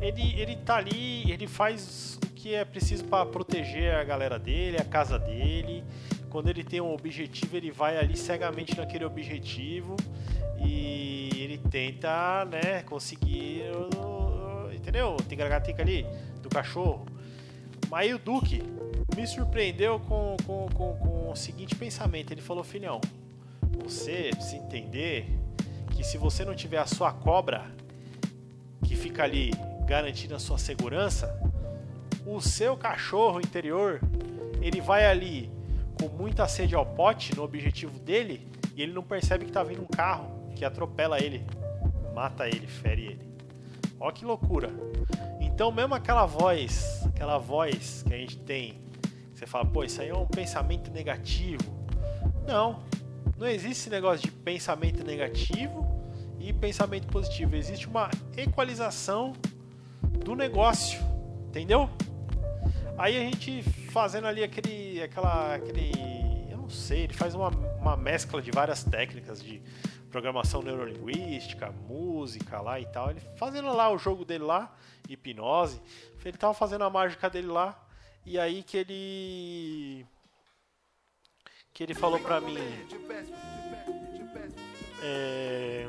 ele, 0.01 0.41
ele 0.41 0.57
tá 0.57 0.77
ali, 0.77 1.31
ele 1.31 1.47
faz 1.47 2.19
o 2.25 2.27
que 2.29 2.55
é 2.55 2.65
preciso 2.65 3.05
para 3.05 3.27
proteger 3.27 3.95
a 3.95 4.03
galera 4.03 4.39
dele, 4.39 4.79
a 4.79 4.85
casa 4.85 5.19
dele. 5.19 5.85
Quando 6.31 6.49
ele 6.49 6.65
tem 6.65 6.81
um 6.81 6.95
objetivo, 6.95 7.57
ele 7.57 7.71
vai 7.71 7.99
ali 7.99 8.17
cegamente 8.17 8.77
naquele 8.77 9.05
objetivo 9.05 9.97
e 10.65 11.31
ele 11.35 11.59
tenta, 11.59 12.45
né, 12.45 12.83
conseguir, 12.83 13.63
entendeu? 14.91 15.17
Tem 15.29 15.39
tica 15.63 15.83
ali 15.83 16.05
do 16.43 16.49
cachorro. 16.49 17.07
Mas 17.89 18.13
o 18.13 18.19
Duque 18.19 18.63
me 19.17 19.27
surpreendeu 19.27 20.01
com, 20.01 20.37
com, 20.45 20.69
com, 20.75 20.97
com 20.97 21.31
o 21.31 21.37
seguinte 21.37 21.75
pensamento. 21.77 22.33
Ele 22.33 22.41
falou, 22.41 22.63
filhão, 22.65 23.01
você 23.83 24.31
precisa 24.33 24.57
entender 24.57 25.27
que 25.93 26.05
se 26.05 26.19
você 26.19 26.45
não 26.45 26.55
tiver 26.55 26.79
a 26.79 26.87
sua 26.87 27.13
cobra 27.13 27.65
que 28.85 28.97
fica 28.97 29.23
ali 29.23 29.53
garantindo 29.87 30.35
a 30.35 30.39
sua 30.39 30.59
segurança, 30.59 31.41
o 32.27 32.41
seu 32.41 32.77
cachorro 32.77 33.41
interior 33.41 34.01
ele 34.61 34.81
vai 34.81 35.07
ali 35.07 35.51
com 36.01 36.09
muita 36.09 36.47
sede 36.47 36.75
ao 36.75 36.85
pote 36.85 37.35
no 37.35 37.43
objetivo 37.43 37.99
dele 38.01 38.47
e 38.75 38.83
ele 38.83 38.93
não 38.93 39.03
percebe 39.03 39.45
que 39.45 39.51
está 39.51 39.63
vindo 39.63 39.83
um 39.83 39.87
carro 39.87 40.53
que 40.55 40.65
atropela 40.65 41.19
ele, 41.23 41.45
mata 42.15 42.47
ele, 42.47 42.67
fere 42.67 43.07
ele. 43.07 43.30
Olha 44.01 44.13
que 44.13 44.25
loucura. 44.25 44.71
Então 45.41 45.71
mesmo 45.71 45.95
aquela 45.95 46.25
voz, 46.25 47.03
aquela 47.07 47.37
voz 47.37 48.03
que 48.07 48.15
a 48.15 48.17
gente 48.17 48.39
tem, 48.39 48.81
você 49.35 49.47
fala, 49.47 49.67
pô, 49.67 49.85
isso 49.85 50.01
aí 50.01 50.09
é 50.09 50.17
um 50.17 50.27
pensamento 50.27 50.91
negativo. 50.91 51.63
Não, 52.47 52.83
não 53.37 53.47
existe 53.47 53.73
esse 53.73 53.91
negócio 53.91 54.27
de 54.27 54.31
pensamento 54.31 55.05
negativo 55.05 55.87
e 56.39 56.53
pensamento 56.53 57.07
positivo. 57.09 57.55
Existe 57.55 57.87
uma 57.87 58.11
equalização 58.37 59.35
do 60.25 60.35
negócio, 60.35 61.01
entendeu? 61.49 61.89
Aí 62.97 63.17
a 63.17 63.21
gente 63.21 63.63
fazendo 63.91 64.27
ali 64.27 64.43
aquele, 64.43 65.03
aquela, 65.03 65.55
aquele, 65.55 65.93
eu 66.51 66.57
não 66.59 66.71
sei, 66.71 67.05
ele 67.05 67.15
faz 67.15 67.35
uma, 67.35 67.49
uma 67.49 67.97
mescla 67.97 68.41
de 68.41 68.51
várias 68.51 68.83
técnicas 68.83 69.43
de 69.43 69.63
programação 70.11 70.61
neurolinguística, 70.63 71.71
música 71.71 72.61
lá 72.61 72.79
e 72.81 72.87
tal. 72.87 73.11
Ele 73.11 73.21
fazendo 73.37 73.73
lá 73.73 73.91
o 73.91 73.99
jogo 73.99 74.25
dele 74.25 74.45
lá, 74.45 74.75
hipnose. 75.09 75.81
Ele 76.25 76.37
tava 76.37 76.53
fazendo 76.53 76.85
a 76.85 76.91
mágica 76.91 77.31
dele 77.31 77.47
lá 77.47 77.79
e 78.27 78.39
aí 78.39 78.63
que 78.63 78.77
ele 78.77 80.07
que 81.73 81.83
ele 81.83 81.95
falou 81.95 82.19
pra 82.21 82.41
mim. 82.41 82.59
É... 85.03 85.89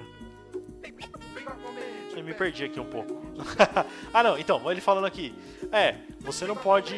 Eu 2.15 2.23
me 2.23 2.33
perdi 2.33 2.65
aqui 2.65 2.79
um 2.79 2.89
pouco. 2.89 3.21
ah, 4.13 4.23
não, 4.23 4.37
então, 4.37 4.69
ele 4.69 4.81
falando 4.81 5.05
aqui. 5.05 5.33
É, 5.71 5.97
você 6.19 6.45
não 6.45 6.55
pode 6.55 6.95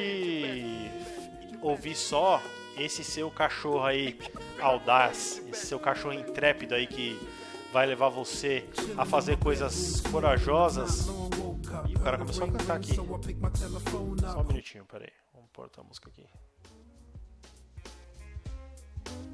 ouvir 1.62 1.96
só 1.96 2.42
esse 2.78 3.04
seu 3.04 3.30
cachorro 3.30 3.84
aí 3.84 4.20
audaz, 4.60 5.42
esse 5.50 5.68
seu 5.68 5.80
cachorro 5.80 6.14
intrépido 6.14 6.74
aí 6.76 6.88
que 6.88 7.20
vai 7.72 7.86
levar 7.86 8.10
você 8.10 8.66
a 8.98 9.06
fazer 9.06 9.38
coisas 9.38 10.02
corajosas. 10.02 11.08
E 11.88 11.96
o 11.96 12.00
cara 12.00 12.18
começou 12.18 12.46
a 12.46 12.52
cantar 12.52 12.76
aqui. 12.78 12.96
Só 12.96 13.02
um 13.02 14.44
minutinho, 14.44 14.86
peraí. 14.86 15.10
Vamos 15.34 15.50
pôr 15.52 15.70
a 15.76 15.84
música 15.84 16.10
aqui. 16.10 16.26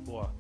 Boa. 0.06 0.34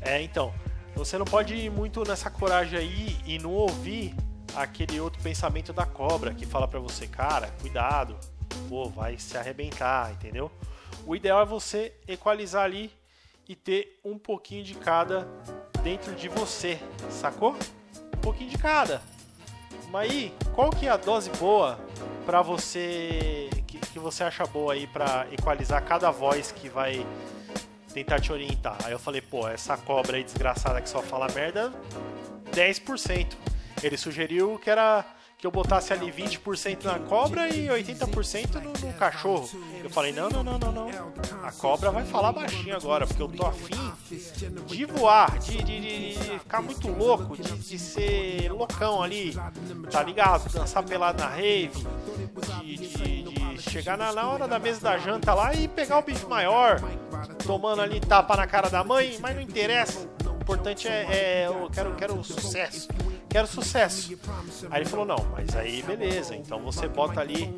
É, 0.00 0.20
então, 0.22 0.52
você 0.94 1.18
não 1.18 1.24
pode 1.24 1.54
ir 1.54 1.70
muito 1.70 2.02
nessa 2.04 2.30
coragem 2.30 2.78
aí 2.78 3.16
e 3.26 3.38
não 3.38 3.52
ouvir 3.52 4.14
aquele 4.54 5.00
outro 5.00 5.22
pensamento 5.22 5.72
da 5.72 5.86
cobra 5.86 6.34
que 6.34 6.44
fala 6.44 6.66
para 6.66 6.80
você, 6.80 7.06
cara, 7.06 7.48
cuidado, 7.60 8.18
pô, 8.68 8.88
vai 8.88 9.18
se 9.18 9.36
arrebentar, 9.36 10.12
entendeu? 10.12 10.50
O 11.06 11.16
ideal 11.16 11.42
é 11.42 11.44
você 11.44 11.94
equalizar 12.06 12.64
ali 12.64 12.92
e 13.48 13.56
ter 13.56 13.98
um 14.04 14.18
pouquinho 14.18 14.62
de 14.62 14.74
cada 14.74 15.26
dentro 15.82 16.14
de 16.14 16.28
você, 16.28 16.78
sacou? 17.10 17.56
Um 18.16 18.20
pouquinho 18.20 18.50
de 18.50 18.58
cada. 18.58 19.02
Mas 19.90 20.10
aí, 20.10 20.34
qual 20.54 20.70
que 20.70 20.86
é 20.86 20.90
a 20.90 20.96
dose 20.96 21.30
boa 21.30 21.78
para 22.24 22.40
você 22.40 23.50
que, 23.66 23.78
que 23.78 23.98
você 23.98 24.22
acha 24.24 24.44
boa 24.46 24.74
aí 24.74 24.86
para 24.86 25.26
equalizar 25.32 25.84
cada 25.84 26.10
voz 26.10 26.52
que 26.52 26.68
vai 26.68 27.04
tentar 27.92 28.20
te 28.20 28.32
orientar. 28.32 28.76
Aí 28.84 28.92
eu 28.92 28.98
falei, 28.98 29.20
pô, 29.20 29.46
essa 29.48 29.76
cobra 29.76 30.16
aí 30.16 30.24
desgraçada 30.24 30.80
que 30.80 30.88
só 30.88 31.02
fala 31.02 31.26
merda, 31.34 31.72
10%. 32.52 33.36
Ele 33.82 33.96
sugeriu 33.96 34.58
que 34.58 34.70
era 34.70 35.04
que 35.42 35.46
eu 35.48 35.50
botasse 35.50 35.92
ali 35.92 36.12
20% 36.12 36.84
na 36.84 37.00
cobra 37.00 37.48
e 37.48 37.66
80% 37.66 38.62
no, 38.62 38.86
no, 38.86 38.94
cachorro. 38.94 39.50
Eu 39.82 39.90
falei, 39.90 40.12
não, 40.12 40.30
não, 40.30 40.44
não, 40.44 40.56
não, 40.56 40.70
não. 40.70 40.88
A 41.42 41.50
cobra 41.50 41.90
vai 41.90 42.04
falar 42.04 42.30
baixinho 42.30 42.76
agora, 42.76 43.08
porque 43.08 43.20
eu 43.20 43.26
tô 43.26 43.44
afim 43.44 43.92
de 44.68 44.84
voar, 44.84 45.36
de, 45.40 45.56
de, 45.64 45.80
de, 45.80 46.14
de 46.14 46.38
ficar 46.38 46.62
muito 46.62 46.86
louco, 46.86 47.36
de, 47.36 47.58
de, 47.58 47.76
ser 47.76 48.52
loucão 48.52 49.02
ali, 49.02 49.36
tá 49.90 50.00
ligado? 50.04 50.48
Dançar 50.48 50.84
pelado 50.84 51.20
na 51.20 51.28
rave, 51.28 51.84
de, 52.62 53.60
chegar 53.68 53.98
na, 53.98 54.12
na 54.12 54.28
hora 54.28 54.46
da 54.46 54.60
mesa 54.60 54.80
da 54.80 54.96
janta 54.96 55.34
lá 55.34 55.52
e 55.54 55.66
pegar 55.66 55.98
o 55.98 56.02
bife 56.02 56.24
maior, 56.26 56.80
tomando 57.44 57.82
ali 57.82 57.98
tapa 57.98 58.36
na 58.36 58.46
cara 58.46 58.70
da 58.70 58.84
mãe, 58.84 59.18
mas 59.20 59.34
não 59.34 59.42
interessa. 59.42 60.08
O 60.24 60.40
importante 60.40 60.86
é, 60.86 61.06
é 61.10 61.46
eu 61.48 61.68
quero, 61.68 61.96
quero 61.96 62.22
sucesso 62.22 62.86
quero 63.32 63.46
sucesso. 63.46 64.16
Aí 64.70 64.82
ele 64.82 64.88
falou: 64.88 65.06
não, 65.06 65.26
mas 65.32 65.56
aí 65.56 65.82
beleza, 65.82 66.36
então 66.36 66.60
você 66.60 66.86
bota 66.86 67.20
ali 67.20 67.52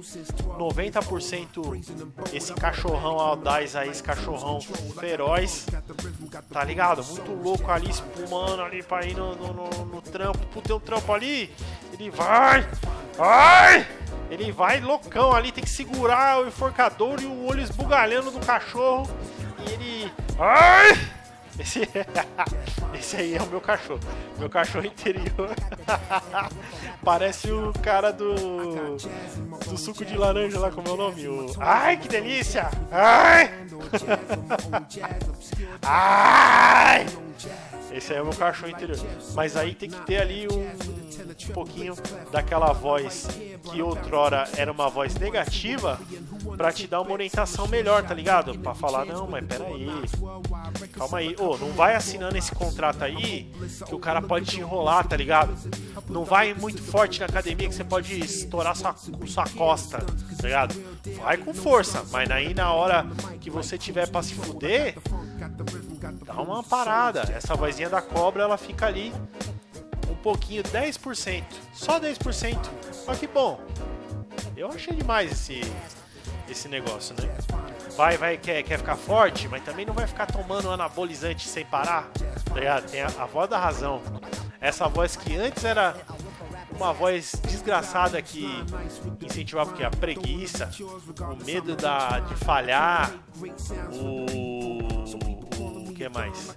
90% 0.59 2.33
esse 2.33 2.55
cachorrão 2.55 3.19
audaz 3.19 3.75
aí, 3.75 3.91
esse 3.91 4.03
cachorrão 4.03 4.61
feroz, 4.99 5.67
tá 6.51 6.63
ligado? 6.63 7.05
Muito 7.05 7.33
louco 7.33 7.71
ali, 7.71 7.91
espumando 7.91 8.63
ali 8.63 8.83
pra 8.83 9.05
ir 9.05 9.17
no, 9.17 9.35
no, 9.35 9.53
no, 9.53 9.85
no 9.87 10.03
trampo, 10.03 10.47
pro 10.47 10.63
teu 10.63 10.79
trampo 10.79 11.13
ali. 11.13 11.53
Ele 11.93 12.11
vai, 12.11 12.67
vai! 13.17 13.87
Ele 14.31 14.51
vai 14.51 14.81
loucão 14.81 15.33
ali, 15.33 15.53
tem 15.53 15.63
que 15.63 15.71
segurar 15.71 16.43
o 16.43 16.49
enforcador 16.49 17.21
e 17.21 17.27
o 17.27 17.47
olho 17.47 17.61
esbugalhando 17.61 18.31
do 18.31 18.41
cachorro. 18.41 19.09
E 19.61 19.73
ele. 19.73 20.13
Ai! 20.39 21.24
Esse, 21.59 21.89
esse 22.99 23.17
aí 23.17 23.37
é 23.37 23.43
o 23.43 23.47
meu 23.47 23.61
cachorro. 23.61 24.01
Meu 24.39 24.51
cachorro 24.51 24.87
interior. 24.87 25.55
Parece 27.05 27.51
o 27.53 27.73
cara 27.81 28.13
do. 28.13 28.97
do 29.69 29.79
suco 29.79 30.05
de 30.05 30.17
laranja 30.17 30.59
lá, 30.59 30.71
como 30.71 30.89
é 30.89 30.91
o 30.91 30.97
nome? 30.97 31.29
O... 31.29 31.55
Ai, 31.61 31.97
que 31.97 32.09
delícia! 32.09 32.69
Ai! 32.91 33.53
Ai! 35.83 37.07
Esse 37.93 38.13
aí 38.13 38.19
é 38.19 38.23
o 38.23 38.25
meu 38.25 38.35
cachorro 38.35 38.73
interior. 38.73 38.99
Mas 39.35 39.57
aí 39.57 39.75
tem 39.75 39.89
que 39.89 40.01
ter 40.03 40.21
ali 40.21 40.49
um, 40.51 40.67
um 41.51 41.53
pouquinho 41.53 41.95
daquela 42.33 42.73
voz 42.73 43.29
que 43.71 43.81
outrora 43.81 44.49
era 44.57 44.73
uma 44.73 44.91
voz 44.91 45.15
negativa 45.15 46.01
para 46.57 46.73
te 46.73 46.87
dar 46.87 47.01
uma 47.01 47.13
orientação 47.13 47.67
melhor, 47.67 48.03
tá 48.03 48.15
ligado? 48.15 48.59
Para 48.59 48.75
falar, 48.75 49.05
não, 49.05 49.27
mas 49.27 49.45
peraí, 49.47 49.87
calma 50.93 51.19
aí, 51.19 51.37
ô, 51.39 51.51
oh, 51.51 51.59
não 51.59 51.73
vai 51.73 51.95
assinando 51.95 52.37
esse 52.37 52.55
contrato 52.55 53.03
aí 53.03 53.53
que 53.87 53.95
o 53.95 53.99
cara 53.99 54.23
pode 54.23 54.47
te 54.47 54.61
enrolar, 54.61 55.07
tá 55.07 55.17
ligado? 55.17 55.55
Não 56.09 56.25
vai 56.25 56.55
muito 56.55 56.83
forte 56.83 57.21
na 57.21 57.27
academia 57.27 57.69
que 57.69 57.75
você 57.75 57.85
pode 57.85 58.19
estourar 58.19 58.77
sua, 58.77 58.95
sua 59.27 59.49
costa, 59.49 59.99
tá 59.99 60.43
ligado? 60.43 60.75
Vai 61.23 61.37
com 61.37 61.53
força, 61.53 62.05
mas 62.11 62.31
aí 62.31 62.55
na 62.55 62.73
hora 62.73 63.07
que 63.41 63.51
você 63.51 63.77
tiver 63.77 64.09
pra 64.09 64.23
se 64.23 64.35
fuder, 64.35 64.97
dá 66.25 66.41
uma 66.41 66.63
parada. 66.63 67.21
Essa 67.35 67.55
vozinha 67.55 67.89
da 67.89 68.01
cobra, 68.01 68.43
ela 68.43 68.57
fica 68.57 68.87
ali 68.87 69.13
um 70.11 70.15
pouquinho, 70.17 70.63
10%, 70.63 71.45
só 71.73 72.01
10%. 72.01 72.59
Olha 73.07 73.19
que 73.19 73.27
bom. 73.27 73.61
Eu 74.57 74.69
achei 74.69 74.95
demais 74.95 75.33
esse 75.33 75.61
esse 76.49 76.69
negócio, 76.69 77.15
né? 77.21 77.29
Vai, 77.97 78.17
vai, 78.17 78.37
quer, 78.37 78.63
quer 78.63 78.79
ficar 78.79 78.97
forte, 78.97 79.49
mas 79.49 79.63
também 79.63 79.87
não 79.87 79.95
vai 79.95 80.07
ficar 80.07 80.27
tomando 80.27 80.71
anabolizante 80.71 81.47
sem 81.49 81.65
parar, 81.65 82.11
tá 82.45 82.55
ligado? 82.55 82.91
Tem 82.91 83.03
a, 83.03 83.07
a 83.07 83.27
voz 83.27 83.49
da 83.49 83.59
razão. 83.59 84.03
Essa 84.61 84.89
voz 84.89 85.15
que 85.17 85.37
antes 85.37 85.65
era 85.65 85.95
uma 86.75 86.93
voz 86.93 87.33
desgraçada 87.47 88.21
que 88.21 88.47
incentivava 89.23 89.71
o 89.71 89.75
que? 89.75 89.85
A 89.85 89.91
preguiça, 89.91 90.71
o 90.81 91.45
medo 91.45 91.77
da, 91.77 92.21
de 92.21 92.35
falhar, 92.37 93.13
o. 93.93 94.75
O 95.89 95.95
que 95.95 96.09
mais? 96.09 96.57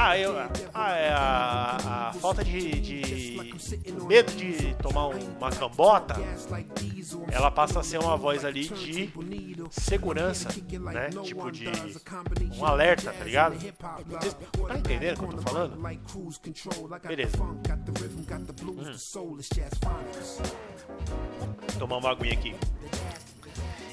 Ah, 0.00 0.16
eu, 0.16 0.32
ah, 0.74 0.96
é 0.96 1.10
a, 1.10 2.10
a, 2.10 2.12
falta 2.12 2.44
de, 2.44 2.70
de 2.70 3.36
medo 4.06 4.30
de 4.30 4.72
tomar 4.76 5.08
uma 5.08 5.50
cambota, 5.50 6.14
ela 7.32 7.50
passa 7.50 7.80
a 7.80 7.82
ser 7.82 7.98
uma 7.98 8.16
voz 8.16 8.44
ali 8.44 8.68
de 8.68 9.12
segurança, 9.72 10.50
né? 10.92 11.08
Tipo 11.24 11.50
de 11.50 11.66
um 12.56 12.64
alerta, 12.64 13.12
tá 13.12 13.24
ligado? 13.24 13.56
Vocês 13.58 14.36
tá 14.68 14.78
entendendo 14.78 15.16
o 15.16 15.28
que 15.28 15.34
eu 15.34 15.42
tô 15.42 15.42
falando? 15.42 15.76
Beleza. 17.08 17.36
Hum. 17.42 18.96
Tomar 21.76 21.96
uma 21.96 22.10
aguinha 22.12 22.34
aqui. 22.34 22.54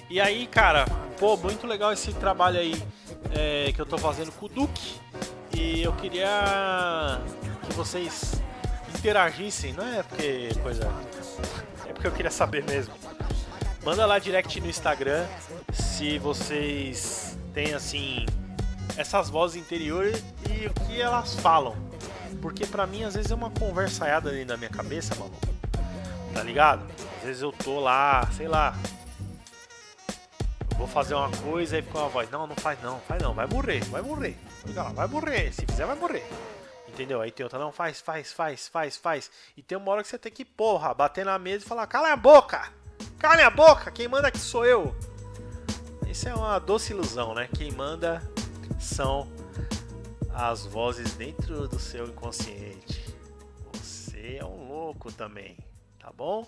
E 0.07 0.21
aí, 0.21 0.45
cara, 0.45 0.85
pô, 1.19 1.35
muito 1.35 1.65
legal 1.65 1.91
esse 1.91 2.13
trabalho 2.13 2.59
aí 2.59 2.79
é, 3.31 3.71
que 3.73 3.81
eu 3.81 3.87
tô 3.87 3.97
fazendo 3.97 4.31
com 4.33 4.45
o 4.45 4.49
Duque. 4.49 5.03
E 5.55 5.83
eu 5.83 5.93
queria 5.93 7.21
que 7.65 7.73
vocês 7.73 8.41
interagissem, 8.93 9.71
não 9.71 9.87
é 9.87 10.03
porque 10.03 10.49
coisa. 10.61 10.91
É 11.87 11.93
porque 11.93 12.07
eu 12.07 12.11
queria 12.11 12.29
saber 12.29 12.65
mesmo. 12.65 12.93
Manda 13.85 14.05
lá 14.05 14.19
direct 14.19 14.59
no 14.59 14.67
Instagram 14.67 15.25
se 15.71 16.19
vocês 16.19 17.37
têm 17.53 17.73
assim 17.73 18.25
essas 18.97 19.29
vozes 19.29 19.55
interiores 19.55 20.21
e 20.49 20.67
o 20.67 20.73
que 20.73 20.99
elas 20.99 21.35
falam. 21.35 21.73
Porque 22.41 22.65
pra 22.65 22.85
mim 22.85 23.05
às 23.05 23.15
vezes 23.15 23.31
é 23.31 23.35
uma 23.35 23.49
conversaiada 23.49 24.31
dentro 24.31 24.49
da 24.49 24.57
minha 24.57 24.69
cabeça, 24.69 25.15
mano. 25.15 25.33
Tá 26.33 26.43
ligado? 26.43 26.85
Às 27.19 27.23
vezes 27.23 27.41
eu 27.41 27.53
tô 27.53 27.79
lá, 27.79 28.27
sei 28.33 28.49
lá, 28.49 28.77
vou 30.77 30.87
fazer 30.87 31.13
uma 31.13 31.29
coisa 31.29 31.77
e 31.77 31.81
fica 31.81 31.97
uma 31.97 32.09
voz, 32.09 32.29
não, 32.29 32.45
não 32.45 32.55
faz 32.57 32.77
não, 32.81 32.99
faz 32.99 33.23
não, 33.23 33.33
vai 33.33 33.47
morrer, 33.47 33.81
vai 33.85 34.01
morrer. 34.01 34.37
Fica 34.65 34.83
vai 34.83 35.07
morrer, 35.07 35.53
se 35.53 35.65
fizer 35.65 35.85
vai 35.85 35.95
morrer. 35.95 36.25
Entendeu? 36.87 37.21
Aí 37.21 37.31
tem 37.31 37.43
outra, 37.43 37.59
não, 37.59 37.71
faz, 37.71 37.99
faz, 37.99 38.31
faz, 38.31 38.67
faz, 38.67 38.97
faz. 38.97 39.31
E 39.55 39.61
tem 39.61 39.77
uma 39.77 39.91
hora 39.91 40.01
que 40.01 40.07
você 40.07 40.17
tem 40.17 40.31
que, 40.31 40.45
porra, 40.45 40.93
bater 40.93 41.25
na 41.25 41.37
mesa 41.37 41.65
e 41.65 41.67
falar, 41.67 41.85
cala 41.87 42.11
a 42.11 42.15
boca! 42.15 42.71
Cala 43.19 43.45
a 43.45 43.49
boca, 43.49 43.91
quem 43.91 44.07
manda 44.07 44.27
aqui 44.27 44.39
sou 44.39 44.65
eu. 44.65 44.95
Isso 46.07 46.29
é 46.29 46.33
uma 46.33 46.59
doce 46.59 46.93
ilusão, 46.93 47.33
né? 47.33 47.49
Quem 47.53 47.71
manda 47.71 48.21
são 48.79 49.29
as 50.33 50.65
vozes 50.65 51.13
dentro 51.13 51.67
do 51.67 51.79
seu 51.79 52.07
inconsciente. 52.07 53.15
Você 53.73 54.37
é 54.39 54.45
um 54.45 54.67
louco 54.67 55.11
também, 55.11 55.57
tá 55.99 56.11
bom? 56.11 56.47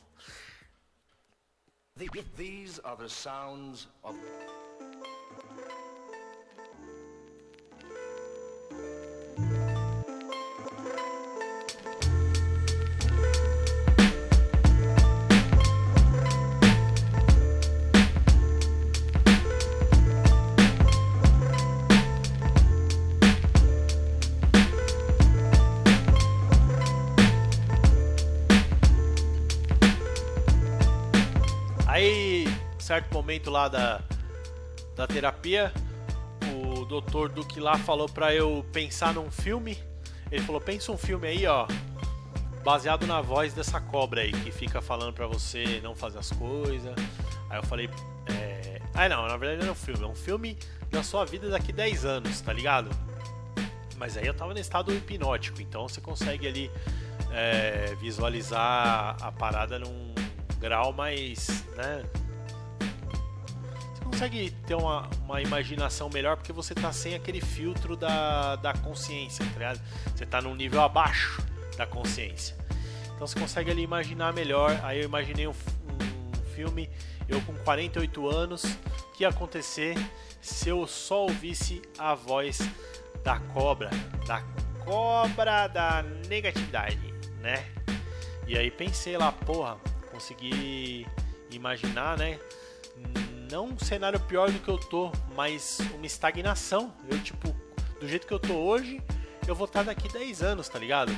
These 2.36 2.80
are 2.84 2.96
the 2.96 3.10
sounds 3.10 3.90
of 4.04 4.18
certo 32.98 33.14
momento 33.14 33.52
lá 33.52 33.68
da, 33.68 34.02
da 34.96 35.06
terapia, 35.06 35.72
o 36.52 36.84
doutor 36.86 37.30
Duque 37.30 37.60
lá 37.60 37.78
falou 37.78 38.10
pra 38.10 38.34
eu 38.34 38.66
pensar 38.74 39.14
num 39.14 39.30
filme. 39.30 39.78
Ele 40.32 40.44
falou: 40.44 40.60
pensa 40.60 40.92
um 40.92 40.98
filme 40.98 41.28
aí, 41.28 41.46
ó, 41.46 41.68
baseado 42.64 43.06
na 43.06 43.22
voz 43.22 43.54
dessa 43.54 43.80
cobra 43.80 44.22
aí, 44.22 44.32
que 44.32 44.50
fica 44.52 44.82
falando 44.82 45.14
pra 45.14 45.28
você 45.28 45.80
não 45.84 45.96
fazer 45.96 46.18
as 46.18 46.32
coisas. 46.32 46.96
Aí 47.52 47.60
eu 47.60 47.64
falei: 47.64 47.88
é... 48.26 48.82
Ah, 48.96 49.08
não, 49.08 49.28
na 49.28 49.38
verdade 49.38 49.62
não 49.62 49.68
é 49.68 49.72
um 49.72 49.76
filme, 49.76 50.04
é 50.04 50.08
um 50.08 50.16
filme 50.16 50.58
da 50.90 51.04
sua 51.04 51.24
vida 51.24 51.50
daqui 51.50 51.72
10 51.72 52.04
anos, 52.04 52.42
tá 52.42 52.52
ligado? 52.52 52.90
Mas 53.96 54.18
aí 54.18 54.26
eu 54.26 54.34
tava 54.34 54.56
no 54.56 54.60
estado 54.60 54.92
hipnótico, 54.92 55.62
então 55.62 55.88
você 55.88 56.02
consegue 56.02 56.48
ali 56.48 56.72
é, 57.32 57.94
visualizar 58.00 59.18
a 59.22 59.32
parada 59.32 59.78
num 59.78 60.16
grau 60.60 60.92
mais, 60.92 61.64
né, 61.76 62.04
consegue 64.18 64.50
ter 64.66 64.74
uma, 64.74 65.08
uma 65.26 65.40
imaginação 65.44 66.10
melhor 66.10 66.38
porque 66.38 66.52
você 66.52 66.74
tá 66.74 66.92
sem 66.92 67.14
aquele 67.14 67.40
filtro 67.40 67.96
da, 67.96 68.56
da 68.56 68.74
consciência, 68.74 69.46
tá 69.46 69.52
ligado? 69.52 69.80
Você 70.16 70.26
tá 70.26 70.42
num 70.42 70.56
nível 70.56 70.82
abaixo 70.82 71.40
da 71.78 71.86
consciência. 71.86 72.58
Então 73.14 73.28
você 73.28 73.40
consegue 73.40 73.70
ali 73.70 73.84
imaginar 73.84 74.34
melhor. 74.34 74.80
Aí 74.82 75.02
eu 75.02 75.06
imaginei 75.06 75.46
um, 75.48 75.52
um 75.52 76.54
filme, 76.56 76.90
eu 77.30 77.40
com 77.42 77.54
48 77.58 78.28
anos, 78.28 78.64
que 79.16 79.22
ia 79.24 79.30
acontecer 79.30 79.96
se 80.42 80.68
eu 80.68 80.88
só 80.88 81.22
ouvisse 81.22 81.80
a 82.00 82.16
voz 82.16 82.68
da 83.24 83.40
cobra, 83.40 83.92
da 84.26 84.42
cobra 84.84 85.68
da 85.68 86.02
negatividade, 86.28 87.14
né? 87.40 87.64
E 88.48 88.58
aí 88.58 88.72
pensei 88.72 89.16
lá, 89.16 89.32
porra, 89.32 89.78
consegui 90.12 91.06
imaginar, 91.52 92.18
né? 92.18 92.40
Não 93.52 93.68
um 93.68 93.80
cenário 93.80 94.20
pior 94.20 94.52
do 94.52 94.60
que 94.60 94.70
eu 94.70 94.78
tô, 94.78 95.12
mas 95.36 95.80
uma 95.96 96.06
estagnação. 96.06 96.94
Eu, 97.10 97.20
tipo, 97.20 97.56
do 98.00 98.08
jeito 98.08 98.28
que 98.28 98.34
eu 98.34 98.40
tô 98.40 98.54
hoje, 98.54 99.02
eu 99.48 99.56
vou 99.56 99.66
estar 99.66 99.80
tá 99.84 99.94
daqui 99.94 100.12
10 100.12 100.42
anos, 100.42 100.70
tá 100.70 100.78
ligado? 100.78 101.16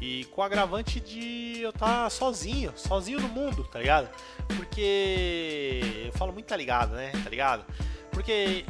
E 0.00 0.24
com 0.26 0.40
o 0.40 0.44
agravante 0.44 1.00
de 1.00 1.60
eu 1.60 1.70
estar 1.70 2.04
tá 2.04 2.10
sozinho, 2.10 2.72
sozinho 2.76 3.20
no 3.20 3.28
mundo, 3.28 3.64
tá 3.64 3.78
ligado? 3.78 4.08
Porque 4.56 5.80
eu 6.06 6.12
falo 6.12 6.32
muito 6.32 6.46
tá 6.46 6.56
ligado, 6.56 6.94
né? 6.94 7.12
Tá 7.22 7.30
ligado? 7.30 7.64
Porque 8.10 8.64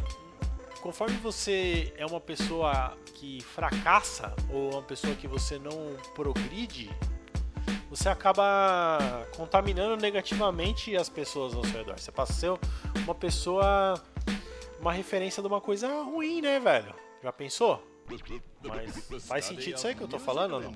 conforme 0.81 1.17
você 1.17 1.93
é 1.97 2.05
uma 2.05 2.21
pessoa 2.21 2.97
que 3.15 3.41
fracassa 3.41 4.35
ou 4.51 4.73
uma 4.73 4.83
pessoa 4.83 5.15
que 5.15 5.27
você 5.27 5.59
não 5.59 5.97
progride, 6.15 6.91
você 7.93 8.09
acaba 8.09 8.99
contaminando 9.37 10.01
negativamente 10.01 10.97
as 10.97 11.11
pessoas 11.11 11.55
ao 11.55 11.63
seu 11.63 11.81
redor. 11.81 11.99
Você 11.99 12.11
passa 12.11 12.33
a 12.33 12.35
ser 12.35 12.51
uma 13.05 13.15
pessoa, 13.15 14.03
uma 14.81 14.95
referência 14.95 15.43
de 15.43 15.47
uma 15.47 15.61
coisa 15.61 16.03
ruim, 16.03 16.41
né, 16.41 16.59
velho? 16.59 16.95
Já 17.23 17.31
pensou? 17.31 17.87
Mas 18.09 19.27
faz 19.27 19.45
sentido 19.45 19.77
isso 19.77 19.87
aí 19.87 19.95
que 19.95 20.01
eu 20.01 20.09
tô 20.09 20.19
falando 20.19 20.55
ou 20.55 20.61
não? 20.63 20.75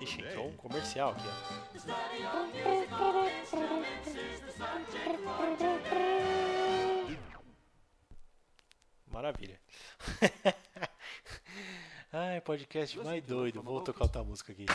Ixi, 0.00 0.22
entrou 0.22 0.48
um 0.48 0.56
comercial 0.56 1.10
aqui, 1.10 1.28
ó. 1.28 1.34
Maravilha. 9.12 9.60
Ai, 12.16 12.40
podcast 12.40 12.96
mais 13.00 13.22
doido. 13.24 13.60
Vou 13.60 13.80
tocar 13.82 14.04
outra 14.04 14.22
música 14.22 14.52
aqui. 14.52 14.66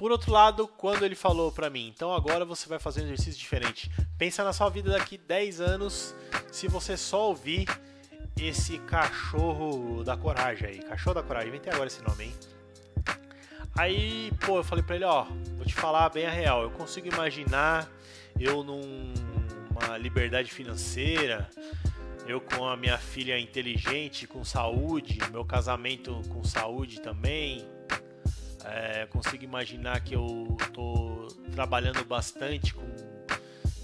Por 0.00 0.10
outro 0.10 0.32
lado, 0.32 0.66
quando 0.66 1.04
ele 1.04 1.14
falou 1.14 1.52
para 1.52 1.68
mim, 1.68 1.92
então 1.94 2.14
agora 2.14 2.42
você 2.42 2.66
vai 2.66 2.78
fazer 2.78 3.02
um 3.02 3.04
exercício 3.04 3.38
diferente. 3.38 3.90
Pensa 4.16 4.42
na 4.42 4.50
sua 4.50 4.70
vida 4.70 4.92
daqui 4.92 5.18
10 5.18 5.60
anos, 5.60 6.14
se 6.50 6.66
você 6.68 6.96
só 6.96 7.28
ouvir 7.28 7.68
esse 8.34 8.78
cachorro 8.78 10.02
da 10.02 10.16
coragem 10.16 10.68
aí. 10.68 10.78
Cachorro 10.78 11.16
da 11.16 11.22
coragem, 11.22 11.50
inventei 11.50 11.70
agora 11.70 11.88
esse 11.88 12.02
nome, 12.02 12.24
hein? 12.24 12.34
Aí, 13.78 14.32
pô, 14.40 14.56
eu 14.56 14.64
falei 14.64 14.82
pra 14.82 14.96
ele, 14.96 15.04
ó, 15.04 15.24
vou 15.58 15.66
te 15.66 15.74
falar 15.74 16.08
bem 16.08 16.24
a 16.24 16.30
real. 16.30 16.62
Eu 16.62 16.70
consigo 16.70 17.06
imaginar 17.06 17.86
eu 18.38 18.64
numa 18.64 19.98
liberdade 19.98 20.50
financeira, 20.50 21.46
eu 22.26 22.40
com 22.40 22.66
a 22.66 22.74
minha 22.74 22.96
filha 22.96 23.38
inteligente, 23.38 24.26
com 24.26 24.46
saúde, 24.46 25.18
meu 25.30 25.44
casamento 25.44 26.22
com 26.30 26.42
saúde 26.42 27.02
também 27.02 27.68
é, 28.64 29.06
consigo 29.06 29.44
imaginar 29.44 30.00
que 30.00 30.14
eu 30.14 30.56
estou 30.60 31.28
trabalhando 31.52 32.04
bastante 32.04 32.74
com 32.74 32.84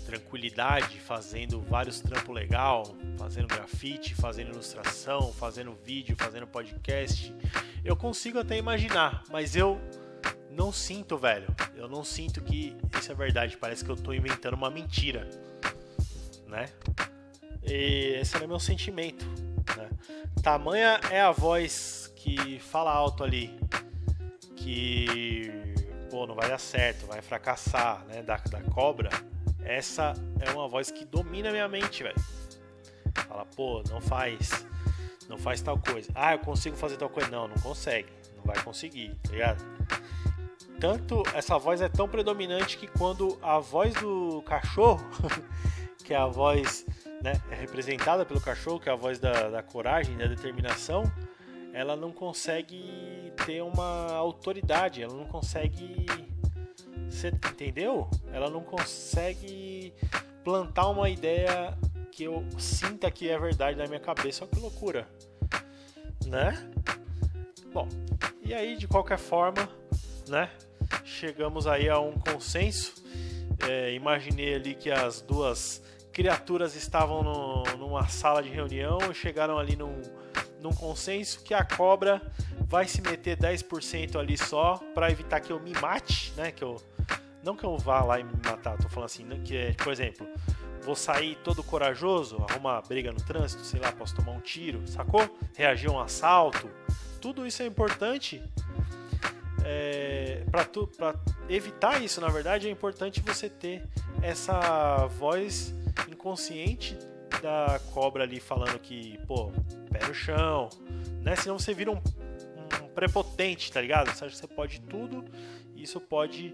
tranquilidade, 0.05 1.01
fazendo 1.01 1.61
vários 1.61 2.01
trampos 2.01 2.35
legal, 2.35 2.97
fazendo 3.19 3.49
grafite, 3.49 4.15
fazendo 4.15 4.53
ilustração, 4.53 5.33
fazendo 5.33 5.73
vídeo, 5.85 6.17
fazendo 6.17 6.47
podcast. 6.47 7.35
Eu 7.85 7.97
consigo 7.97 8.39
até 8.39 8.57
imaginar, 8.57 9.25
mas 9.31 9.57
eu 9.57 9.81
não 10.51 10.73
sinto, 10.73 11.19
velho. 11.19 11.49
Eu 11.75 11.89
não 11.89 12.05
sinto 12.05 12.41
que 12.41 12.77
isso 12.99 13.11
é 13.11 13.15
verdade. 13.15 13.57
Parece 13.57 13.85
que 13.85 13.91
eu 13.91 13.97
estou 13.97 14.15
inventando 14.15 14.55
uma 14.55 14.71
mentira, 14.71 15.29
né? 16.47 16.69
E 17.65 18.19
esse 18.21 18.37
era 18.37 18.47
meu 18.47 18.61
sentimento. 18.61 19.27
Né? 19.77 19.91
Tamanha 20.41 21.01
é 21.11 21.21
a 21.21 21.33
voz 21.33 22.13
que 22.15 22.61
fala 22.61 22.93
alto 22.93 23.25
ali 23.25 23.59
que 24.57 25.51
pô, 26.11 26.27
não 26.27 26.35
vai 26.35 26.49
dar 26.49 26.59
certo, 26.59 27.07
vai 27.07 27.21
fracassar, 27.21 28.05
né, 28.07 28.23
da, 28.23 28.37
da 28.37 28.63
cobra, 28.63 29.11
essa 29.67 30.15
é 30.41 30.51
uma 30.53 30.69
voz 30.69 30.91
que 30.91 31.05
domina 31.05 31.51
minha 31.51 31.69
mente, 31.69 32.03
velho. 32.03 32.17
Fala, 33.29 33.45
pô, 33.45 33.83
não 33.91 34.01
faz. 34.01 34.67
Não 35.29 35.37
faz 35.37 35.61
tal 35.61 35.77
coisa. 35.79 36.09
Ah, 36.15 36.35
eu 36.35 36.39
consigo 36.39 36.77
fazer 36.77 36.97
tal 36.97 37.09
coisa. 37.09 37.29
Não, 37.31 37.49
não 37.49 37.57
consegue. 37.57 38.09
Não 38.37 38.45
vai 38.45 38.63
conseguir, 38.63 39.15
tá 39.25 39.33
ligado? 39.33 39.65
Tanto 40.79 41.23
essa 41.35 41.59
voz 41.59 41.81
é 41.81 41.89
tão 41.89 42.09
predominante 42.09 42.79
que 42.79 42.87
quando 42.87 43.39
a 43.43 43.59
voz 43.59 43.93
do 43.95 44.41
cachorro, 44.43 45.05
que 46.05 46.15
é 46.15 46.17
a 46.17 46.27
voz 46.27 46.87
né, 47.23 47.33
representada 47.51 48.25
pelo 48.25 48.41
cachorro, 48.41 48.79
que 48.79 48.89
é 48.89 48.93
a 48.93 48.97
voz 48.97 49.19
da, 49.19 49.49
da 49.49 49.63
coragem, 49.63 50.17
da 50.17 50.27
determinação, 50.27 51.11
ela 51.77 51.95
não 51.95 52.11
consegue 52.11 53.31
ter 53.45 53.63
uma 53.63 54.11
autoridade, 54.15 55.03
ela 55.03 55.13
não 55.13 55.27
consegue. 55.27 56.07
Você 57.11 57.29
entendeu? 57.29 58.09
Ela 58.33 58.49
não 58.49 58.63
consegue 58.63 59.93
plantar 60.43 60.89
uma 60.89 61.11
ideia 61.11 61.77
que 62.11 62.25
eu 62.25 62.43
sinta 62.59 63.11
que 63.11 63.29
é 63.29 63.39
verdade 63.39 63.77
na 63.77 63.87
minha 63.87 64.01
cabeça. 64.01 64.45
Olha 64.45 64.51
que 64.55 64.59
loucura, 64.59 65.07
né? 66.25 66.67
Bom, 67.75 67.87
e 68.43 68.55
aí 68.55 68.79
de 68.79 68.89
qualquer 68.89 69.19
forma, 69.19 69.69
né? 70.29 70.51
Chegamos 71.05 71.67
aí 71.67 71.91
a 71.91 72.01
um 72.01 72.15
consenso. 72.19 72.95
É, 73.69 73.93
imaginei 73.93 74.55
ali 74.55 74.75
que 74.75 74.91
as 74.91 75.21
duas 75.21 75.83
criaturas 76.11 76.75
estavam 76.75 77.23
no, 77.23 77.65
numa 77.77 78.09
sala 78.09 78.43
de 78.43 78.49
reunião 78.49 78.99
e 79.11 79.15
chegaram 79.15 79.59
ali 79.59 79.77
num, 79.77 80.01
num 80.61 80.73
consenso 80.73 81.43
que 81.43 81.55
a 81.55 81.65
cobra 81.65 82.21
vai 82.67 82.87
se 82.87 83.01
meter 83.01 83.37
10% 83.37 84.19
ali 84.19 84.37
só 84.37 84.81
para 84.95 85.11
evitar 85.11 85.41
que 85.41 85.53
eu 85.53 85.61
me 85.61 85.73
mate, 85.75 86.33
né? 86.37 86.51
Que 86.51 86.65
eu 86.65 86.77
não 87.43 87.55
que 87.55 87.65
eu 87.65 87.79
vá 87.79 88.03
lá 88.03 88.19
e 88.19 88.25
me 88.25 88.33
matar, 88.45 88.77
tô 88.77 88.89
falando 88.89 89.07
assim, 89.07 89.23
né? 89.23 89.41
que 89.45 89.57
é, 89.57 89.73
por 89.75 89.93
exemplo, 89.93 90.27
vou 90.83 90.97
sair 90.97 91.37
todo 91.45 91.63
corajoso, 91.63 92.45
arrumar 92.49 92.83
briga 92.83 93.13
no 93.13 93.21
trânsito, 93.21 93.65
sei 93.65 93.79
lá, 93.79 93.93
posso 93.93 94.17
tomar 94.17 94.33
um 94.33 94.41
tiro, 94.41 94.85
sacou? 94.89 95.23
Reagir 95.57 95.89
a 95.89 95.93
um 95.93 96.01
assalto, 96.01 96.69
tudo 97.21 97.47
isso 97.47 97.63
é 97.63 97.67
importante. 97.67 98.43
É, 99.65 100.45
para 100.51 101.15
evitar 101.49 102.03
isso, 102.03 102.21
na 102.21 102.29
verdade, 102.29 102.67
é 102.67 102.71
importante 102.71 103.21
você 103.21 103.49
ter 103.49 103.85
essa 104.23 105.07
voz 105.07 105.73
inconsciente 106.09 106.97
da 107.47 107.81
cobra 107.95 108.25
ali 108.25 108.41
falando 108.41 108.77
que, 108.81 109.19
pô, 109.25 109.53
pé 109.89 110.05
no 110.05 110.13
chão, 110.13 110.69
né? 111.23 111.37
Senão 111.37 111.57
você 111.57 111.73
vira 111.73 111.93
um, 111.93 112.01
um 112.83 112.89
prepotente, 112.89 113.71
tá 113.71 113.81
ligado? 113.81 114.09
Você 114.09 114.25
acha 114.25 114.35
que 114.35 114.41
você 114.41 114.49
pode 114.49 114.81
tudo 114.81 115.25
e 115.77 115.85
isso 115.85 116.01
pode 116.01 116.53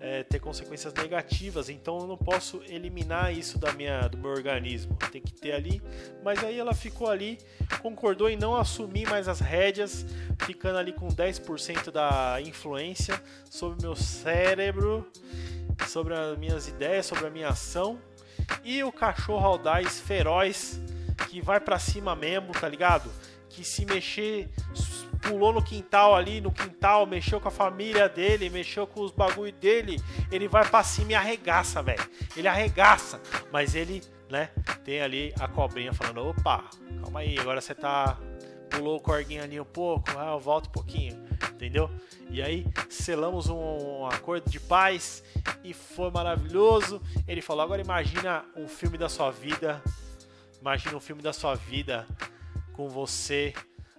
é, 0.00 0.22
ter 0.22 0.40
consequências 0.40 0.94
negativas. 0.94 1.68
Então 1.68 1.98
eu 1.98 2.06
não 2.06 2.16
posso 2.16 2.62
eliminar 2.66 3.30
isso 3.36 3.58
da 3.58 3.74
minha, 3.74 4.08
do 4.08 4.16
meu 4.16 4.30
organismo. 4.30 4.96
Tem 5.10 5.20
que 5.20 5.34
ter 5.34 5.52
ali. 5.52 5.82
Mas 6.24 6.42
aí 6.42 6.58
ela 6.58 6.72
ficou 6.72 7.10
ali, 7.10 7.38
concordou 7.82 8.30
em 8.30 8.36
não 8.36 8.56
assumir 8.56 9.06
mais 9.06 9.28
as 9.28 9.38
rédeas, 9.38 10.06
ficando 10.46 10.78
ali 10.78 10.94
com 10.94 11.08
10% 11.08 11.90
da 11.90 12.40
influência 12.40 13.22
sobre 13.50 13.82
meu 13.82 13.94
cérebro, 13.94 15.06
sobre 15.86 16.14
as 16.14 16.38
minhas 16.38 16.68
ideias, 16.68 17.04
sobre 17.04 17.26
a 17.26 17.30
minha 17.30 17.48
ação 17.48 18.00
e 18.64 18.82
o 18.82 18.92
cachorro 18.92 19.46
audaz 19.46 20.00
feroz 20.00 20.80
que 21.28 21.40
vai 21.40 21.60
para 21.60 21.78
cima 21.78 22.14
mesmo, 22.14 22.52
tá 22.52 22.68
ligado? 22.68 23.10
Que 23.48 23.64
se 23.64 23.84
mexer, 23.84 24.50
pulou 25.22 25.52
no 25.52 25.62
quintal 25.62 26.14
ali, 26.14 26.40
no 26.40 26.50
quintal, 26.50 27.06
mexeu 27.06 27.40
com 27.40 27.48
a 27.48 27.50
família 27.50 28.08
dele, 28.08 28.50
mexeu 28.50 28.86
com 28.86 29.00
os 29.00 29.12
bagulho 29.12 29.52
dele, 29.52 30.00
ele 30.30 30.48
vai 30.48 30.66
pra 30.68 30.82
cima 30.82 31.12
e 31.12 31.14
arregaça, 31.14 31.82
velho. 31.82 32.02
Ele 32.36 32.48
arregaça, 32.48 33.20
mas 33.52 33.74
ele, 33.74 34.02
né, 34.28 34.50
tem 34.84 35.00
ali 35.00 35.32
a 35.38 35.46
cobrinha 35.46 35.92
falando: 35.92 36.26
opa, 36.26 36.64
calma 37.00 37.20
aí, 37.20 37.38
agora 37.38 37.60
você 37.60 37.74
tá. 37.74 38.18
Pulou 38.74 38.96
o 38.96 39.00
corguinho 39.00 39.42
ali 39.42 39.60
um 39.60 39.64
pouco, 39.64 40.10
ah, 40.18 40.32
eu 40.32 40.40
volto 40.40 40.66
um 40.68 40.72
pouquinho, 40.72 41.16
entendeu? 41.52 41.90
E 42.30 42.40
aí 42.40 42.66
selamos 42.88 43.48
um, 43.48 43.56
um 43.56 44.06
acordo 44.06 44.50
de 44.50 44.58
paz 44.58 45.22
e 45.62 45.74
foi 45.74 46.10
maravilhoso. 46.10 47.00
Ele 47.28 47.42
falou: 47.42 47.62
agora 47.62 47.82
imagina 47.82 48.44
um 48.56 48.66
filme 48.66 48.96
da 48.96 49.08
sua 49.08 49.30
vida, 49.30 49.82
imagina 50.60 50.96
um 50.96 51.00
filme 51.00 51.22
da 51.22 51.32
sua 51.32 51.54
vida 51.54 52.06
com 52.72 52.88
você 52.88 53.52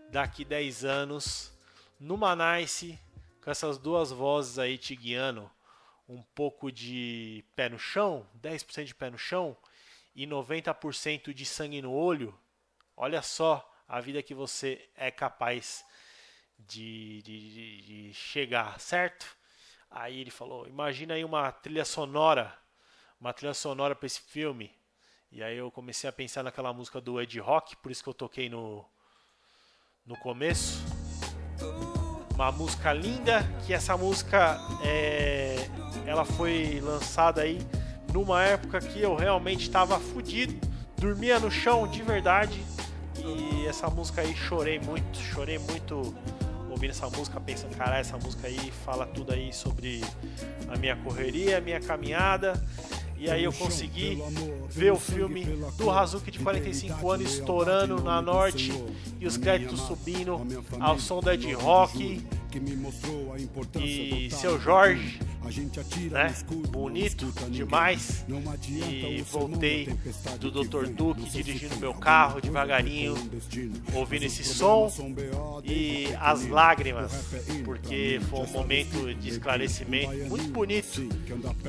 daqui 0.09 0.43
10 0.43 0.83
anos 0.83 1.53
numa 1.99 2.35
Nice 2.35 2.99
com 3.43 3.51
essas 3.51 3.77
duas 3.77 4.11
vozes 4.11 4.57
aí 4.57 4.77
te 4.77 4.95
guiando, 4.95 5.49
um 6.07 6.21
pouco 6.21 6.71
de 6.71 7.43
pé 7.55 7.69
no 7.69 7.77
chão, 7.77 8.25
10% 8.41 8.85
de 8.85 8.95
pé 8.95 9.09
no 9.09 9.17
chão 9.17 9.55
e 10.15 10.25
90% 10.25 11.33
de 11.33 11.45
sangue 11.45 11.81
no 11.81 11.91
olho. 11.91 12.33
Olha 12.95 13.21
só 13.21 13.72
a 13.93 14.01
vida 14.01 14.23
que 14.23 14.33
você 14.33 14.89
é 14.97 15.11
capaz 15.11 15.85
de, 16.57 17.21
de, 17.21 17.81
de 17.83 18.13
chegar, 18.15 18.79
certo? 18.79 19.23
Aí 19.91 20.19
ele 20.19 20.31
falou: 20.31 20.67
Imagina 20.67 21.13
aí 21.13 21.23
uma 21.23 21.51
trilha 21.51 21.85
sonora, 21.85 22.51
uma 23.21 23.31
trilha 23.31 23.53
sonora 23.53 23.93
para 23.93 24.07
esse 24.07 24.19
filme. 24.19 24.71
E 25.31 25.43
aí 25.43 25.57
eu 25.57 25.69
comecei 25.69 26.09
a 26.09 26.13
pensar 26.13 26.41
naquela 26.41 26.73
música 26.73 26.99
do 26.99 27.21
Ed 27.21 27.39
Rock, 27.39 27.75
por 27.77 27.91
isso 27.91 28.01
que 28.01 28.09
eu 28.09 28.15
toquei 28.15 28.49
no, 28.49 28.83
no 30.03 30.17
começo. 30.17 30.83
Uma 32.33 32.51
música 32.51 32.91
linda, 32.93 33.43
que 33.63 33.75
essa 33.75 33.95
música 33.95 34.57
é, 34.83 35.69
ela 36.07 36.25
foi 36.25 36.79
lançada 36.81 37.43
aí 37.43 37.59
numa 38.11 38.43
época 38.43 38.79
que 38.79 38.99
eu 38.99 39.15
realmente 39.15 39.61
estava 39.61 39.99
fudido, 39.99 40.59
dormia 40.97 41.39
no 41.39 41.51
chão 41.51 41.87
de 41.87 42.01
verdade. 42.01 42.59
E 43.23 43.65
essa 43.67 43.89
música 43.89 44.21
aí 44.21 44.35
chorei 44.35 44.79
muito, 44.79 45.17
chorei 45.19 45.57
muito 45.57 46.13
ouvindo 46.69 46.91
essa 46.91 47.09
música, 47.09 47.39
pensando, 47.39 47.75
caralho, 47.75 48.01
essa 48.01 48.17
música 48.17 48.47
aí 48.47 48.71
fala 48.83 49.05
tudo 49.05 49.33
aí 49.33 49.53
sobre 49.53 50.01
a 50.67 50.77
minha 50.77 50.95
correria, 50.97 51.57
a 51.57 51.61
minha 51.61 51.79
caminhada. 51.79 52.61
E 53.17 53.29
aí 53.29 53.45
eu 53.45 53.53
consegui 53.53 54.21
ver 54.69 54.91
o 54.91 54.99
filme 54.99 55.45
do 55.77 55.89
Hazuki 55.89 56.29
de 56.29 56.39
45 56.39 57.09
anos 57.09 57.31
estourando 57.31 58.03
na 58.03 58.21
norte 58.21 58.73
e 59.17 59.25
os 59.25 59.37
créditos 59.37 59.79
subindo 59.79 60.41
ao 60.79 60.99
som 60.99 61.21
do 61.21 61.31
Ed 61.31 61.53
Rock. 61.53 62.21
E 63.79 64.29
seu 64.29 64.59
Jorge 64.59 65.19
né? 66.09 66.33
Bonito 66.69 67.31
demais. 67.49 68.25
E 68.67 69.21
voltei 69.23 69.89
do 70.39 70.51
Dr. 70.51 70.87
Duke 70.87 71.29
dirigindo 71.29 71.77
meu 71.77 71.93
carro 71.93 72.41
devagarinho, 72.41 73.15
ouvindo 73.93 74.23
esse 74.23 74.43
som 74.43 74.91
e 75.63 76.07
as 76.19 76.47
lágrimas, 76.47 77.11
porque 77.65 78.19
foi 78.29 78.39
um 78.39 78.47
momento 78.47 79.13
de 79.15 79.29
esclarecimento 79.29 80.29
muito 80.29 80.49
bonito. 80.49 81.07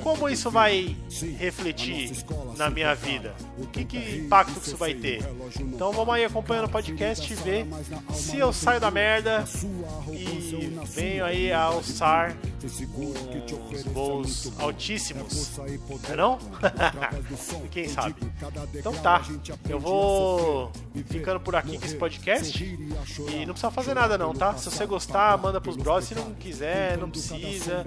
Como 0.02 0.28
isso 0.28 0.50
vai 0.50 0.96
refletir 1.38 2.12
na 2.56 2.70
minha 2.70 2.94
vida? 2.94 3.34
O 3.58 3.66
que, 3.66 3.84
que 3.84 4.18
impacto 4.18 4.60
que 4.60 4.68
isso 4.68 4.76
vai 4.76 4.94
ter? 4.94 5.22
Então 5.60 5.92
vamos 5.92 6.14
aí 6.14 6.24
acompanhando 6.24 6.66
o 6.66 6.70
podcast 6.70 7.32
e 7.32 7.36
ver 7.36 7.66
se 8.12 8.38
eu 8.38 8.52
saio 8.52 8.80
da 8.80 8.90
merda 8.90 9.44
e 10.12 10.78
venho 10.86 11.24
aí 11.24 11.52
a 11.52 11.62
alçar 11.62 12.36
os 12.64 13.82
voos 13.84 14.52
altíssimos, 14.58 15.56
não 15.56 16.12
é 16.12 16.16
não? 16.16 16.38
Quem 17.70 17.88
sabe? 17.88 18.14
Então 18.74 18.92
tá, 18.94 19.22
eu 19.68 19.78
vou 19.78 20.70
ficando 21.06 21.40
por 21.40 21.54
aqui 21.56 21.78
com 21.78 21.84
esse 21.84 21.96
podcast. 21.96 22.64
E 22.64 23.46
não 23.46 23.54
precisa 23.54 23.70
fazer 23.70 23.94
nada 23.94 24.16
não, 24.16 24.34
tá? 24.34 24.56
Se 24.56 24.70
você 24.70 24.86
gostar, 24.86 25.36
manda 25.38 25.60
pros 25.60 25.76
brothers, 25.76 26.08
se 26.08 26.14
não 26.14 26.32
quiser, 26.34 26.96
não 26.98 27.10
precisa. 27.10 27.84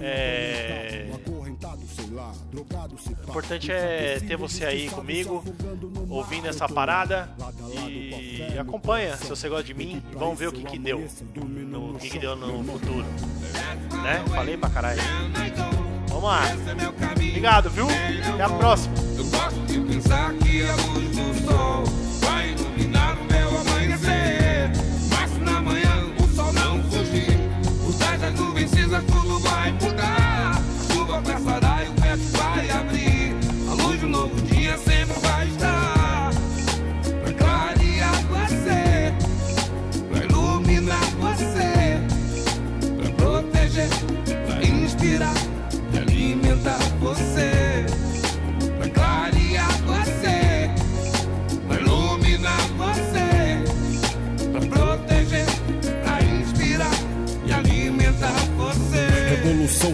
É... 0.00 1.10
O 3.24 3.30
importante 3.30 3.72
é 3.72 4.20
ter 4.20 4.36
você 4.36 4.64
aí 4.64 4.90
comigo, 4.90 5.42
ouvindo 6.08 6.48
essa 6.48 6.68
parada 6.68 7.30
e 7.88 8.58
acompanha 8.58 9.16
se 9.16 9.28
você 9.28 9.48
gosta 9.48 9.64
de 9.64 9.74
mim 9.74 10.02
e 10.12 10.16
vamos 10.16 10.38
ver 10.38 10.48
o 10.48 10.52
que 10.52 10.64
que 10.64 10.78
deu, 10.78 10.98
o 10.98 11.98
que 11.98 12.10
que 12.10 12.18
deu 12.18 12.36
no 12.36 12.64
futuro 12.64 13.06
né? 14.02 14.22
Falei 14.28 14.56
pra 14.56 14.70
caralho. 14.70 15.00
Vamos 16.08 16.24
lá. 16.24 16.42
Obrigado, 17.14 17.70
viu? 17.70 17.86
Até 18.34 18.42
a 18.42 18.48
próxima. 18.48 18.94
Eu 19.16 19.24
gosto 19.24 19.60
de 19.66 19.80
pensar 19.80 20.32
que 20.34 20.62
luz 20.62 21.16
do 21.16 21.46
sol 21.46 22.01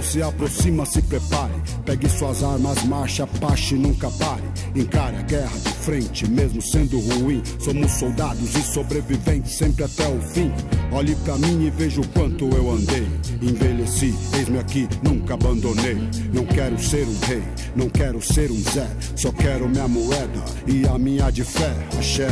se 0.03 0.23
aproxima, 0.23 0.85
se 0.85 1.03
prepare. 1.03 1.53
Pegue 1.85 2.09
suas 2.09 2.43
armas, 2.43 2.85
marcha, 2.85 3.27
pache, 3.27 3.75
nunca 3.77 4.11
pare. 4.11 4.43
Encare 4.75 5.17
a 5.17 5.23
guerra 5.23 5.78
frente, 5.89 6.29
mesmo 6.29 6.61
sendo 6.61 7.01
ruim. 7.01 7.43
Somos 7.59 7.93
soldados 7.93 8.55
e 8.55 8.63
sobreviventes 8.63 9.53
sempre 9.53 9.85
até 9.85 10.07
o 10.07 10.21
fim. 10.21 10.53
Olhe 10.93 11.17
pra 11.25 11.39
mim 11.39 11.67
e 11.67 11.71
veja 11.71 12.03
o 12.03 12.09
quanto 12.09 12.45
eu 12.51 12.71
andei. 12.71 13.09
Envelheci, 13.41 14.15
eis-me 14.37 14.59
aqui, 14.59 14.87
nunca 15.03 15.33
abandonei. 15.33 15.97
Não 16.35 16.45
quero 16.45 16.79
ser 16.79 17.07
um 17.07 17.19
rei, 17.27 17.43
não 17.75 17.89
quero 17.89 18.21
ser 18.21 18.51
um 18.51 18.61
Zé. 18.71 18.87
Só 19.17 19.33
quero 19.33 19.67
minha 19.67 19.89
moeda 19.89 20.45
e 20.67 20.87
a 20.87 20.99
minha 20.99 21.31
de 21.31 21.43
fé. 21.43 21.73
Axé, 21.99 22.29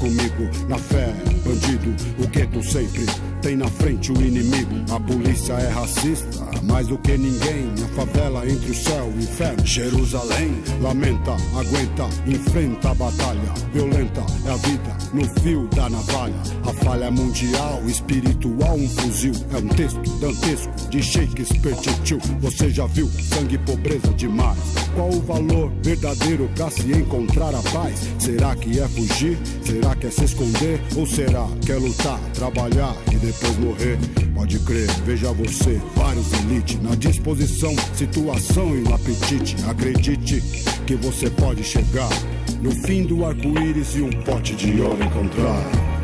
comigo 0.00 0.50
na 0.68 0.76
fé, 0.76 1.14
bandido. 1.44 1.94
O 2.18 2.26
gueto 2.26 2.60
sempre 2.60 3.06
tem 3.40 3.56
na 3.56 3.68
frente 3.68 4.10
o 4.10 4.20
inimigo. 4.20 4.74
A 4.90 4.98
polícia 4.98 5.52
é 5.52 5.68
racista, 5.68 6.44
mais 6.64 6.88
do 6.88 6.98
que 6.98 7.16
ninguém. 7.16 7.72
A 7.84 7.88
favela 7.94 8.44
entre 8.48 8.72
o 8.72 8.74
céu 8.74 9.12
e 9.14 9.18
o 9.18 9.22
inferno. 9.22 9.64
Jerusalém 9.64 10.50
lamenta, 10.80 11.36
aguenta, 11.54 12.08
enfrenta 12.26 12.95
batalha. 12.96 13.52
Violenta 13.72 14.24
é 14.44 14.50
a 14.50 14.56
vida 14.56 14.96
no 15.12 15.24
fio 15.40 15.68
da 15.68 15.88
navalha. 15.88 16.34
A 16.66 16.72
falha 16.84 17.04
é 17.04 17.10
mundial, 17.10 17.82
espiritual, 17.86 18.76
um 18.76 18.88
fuzil. 18.88 19.32
É 19.52 19.58
um 19.58 19.68
texto 19.68 20.00
dantesco 20.18 20.72
de 20.90 21.02
Shakespeare 21.02 21.76
tio. 22.04 22.18
Você 22.40 22.70
já 22.70 22.86
viu 22.86 23.08
sangue 23.08 23.54
e 23.54 23.58
pobreza 23.58 24.12
demais? 24.14 24.58
Qual 24.94 25.10
o 25.10 25.20
valor 25.20 25.70
verdadeiro 25.82 26.50
pra 26.54 26.70
se 26.70 26.90
encontrar 26.92 27.54
a 27.54 27.62
paz? 27.62 28.08
Será 28.18 28.54
que 28.56 28.80
é 28.80 28.88
fugir? 28.88 29.38
Será 29.62 29.94
que 29.94 30.06
é 30.06 30.10
se 30.10 30.24
esconder? 30.24 30.80
Ou 30.96 31.06
será 31.06 31.46
que 31.64 31.72
é 31.72 31.76
lutar, 31.76 32.18
trabalhar 32.34 32.94
e 33.12 33.16
depois 33.16 33.58
morrer? 33.58 33.98
Pode 34.34 34.58
crer, 34.60 34.90
veja 35.04 35.32
você, 35.32 35.80
vários 35.94 36.30
elite 36.32 36.78
na 36.78 36.94
disposição, 36.94 37.74
situação 37.94 38.76
e 38.76 38.82
no 38.82 38.94
apetite. 38.94 39.56
Acredite 39.68 40.42
que 40.86 40.94
você 40.94 41.30
pode 41.30 41.64
chegar 41.64 42.08
no 42.60 42.70
fim 42.70 43.04
do 43.04 43.24
arco-íris 43.24 43.96
e 43.96 44.02
um 44.02 44.10
pote 44.10 44.54
de 44.54 44.80
ouro 44.80 45.02
encontrar. 45.02 45.95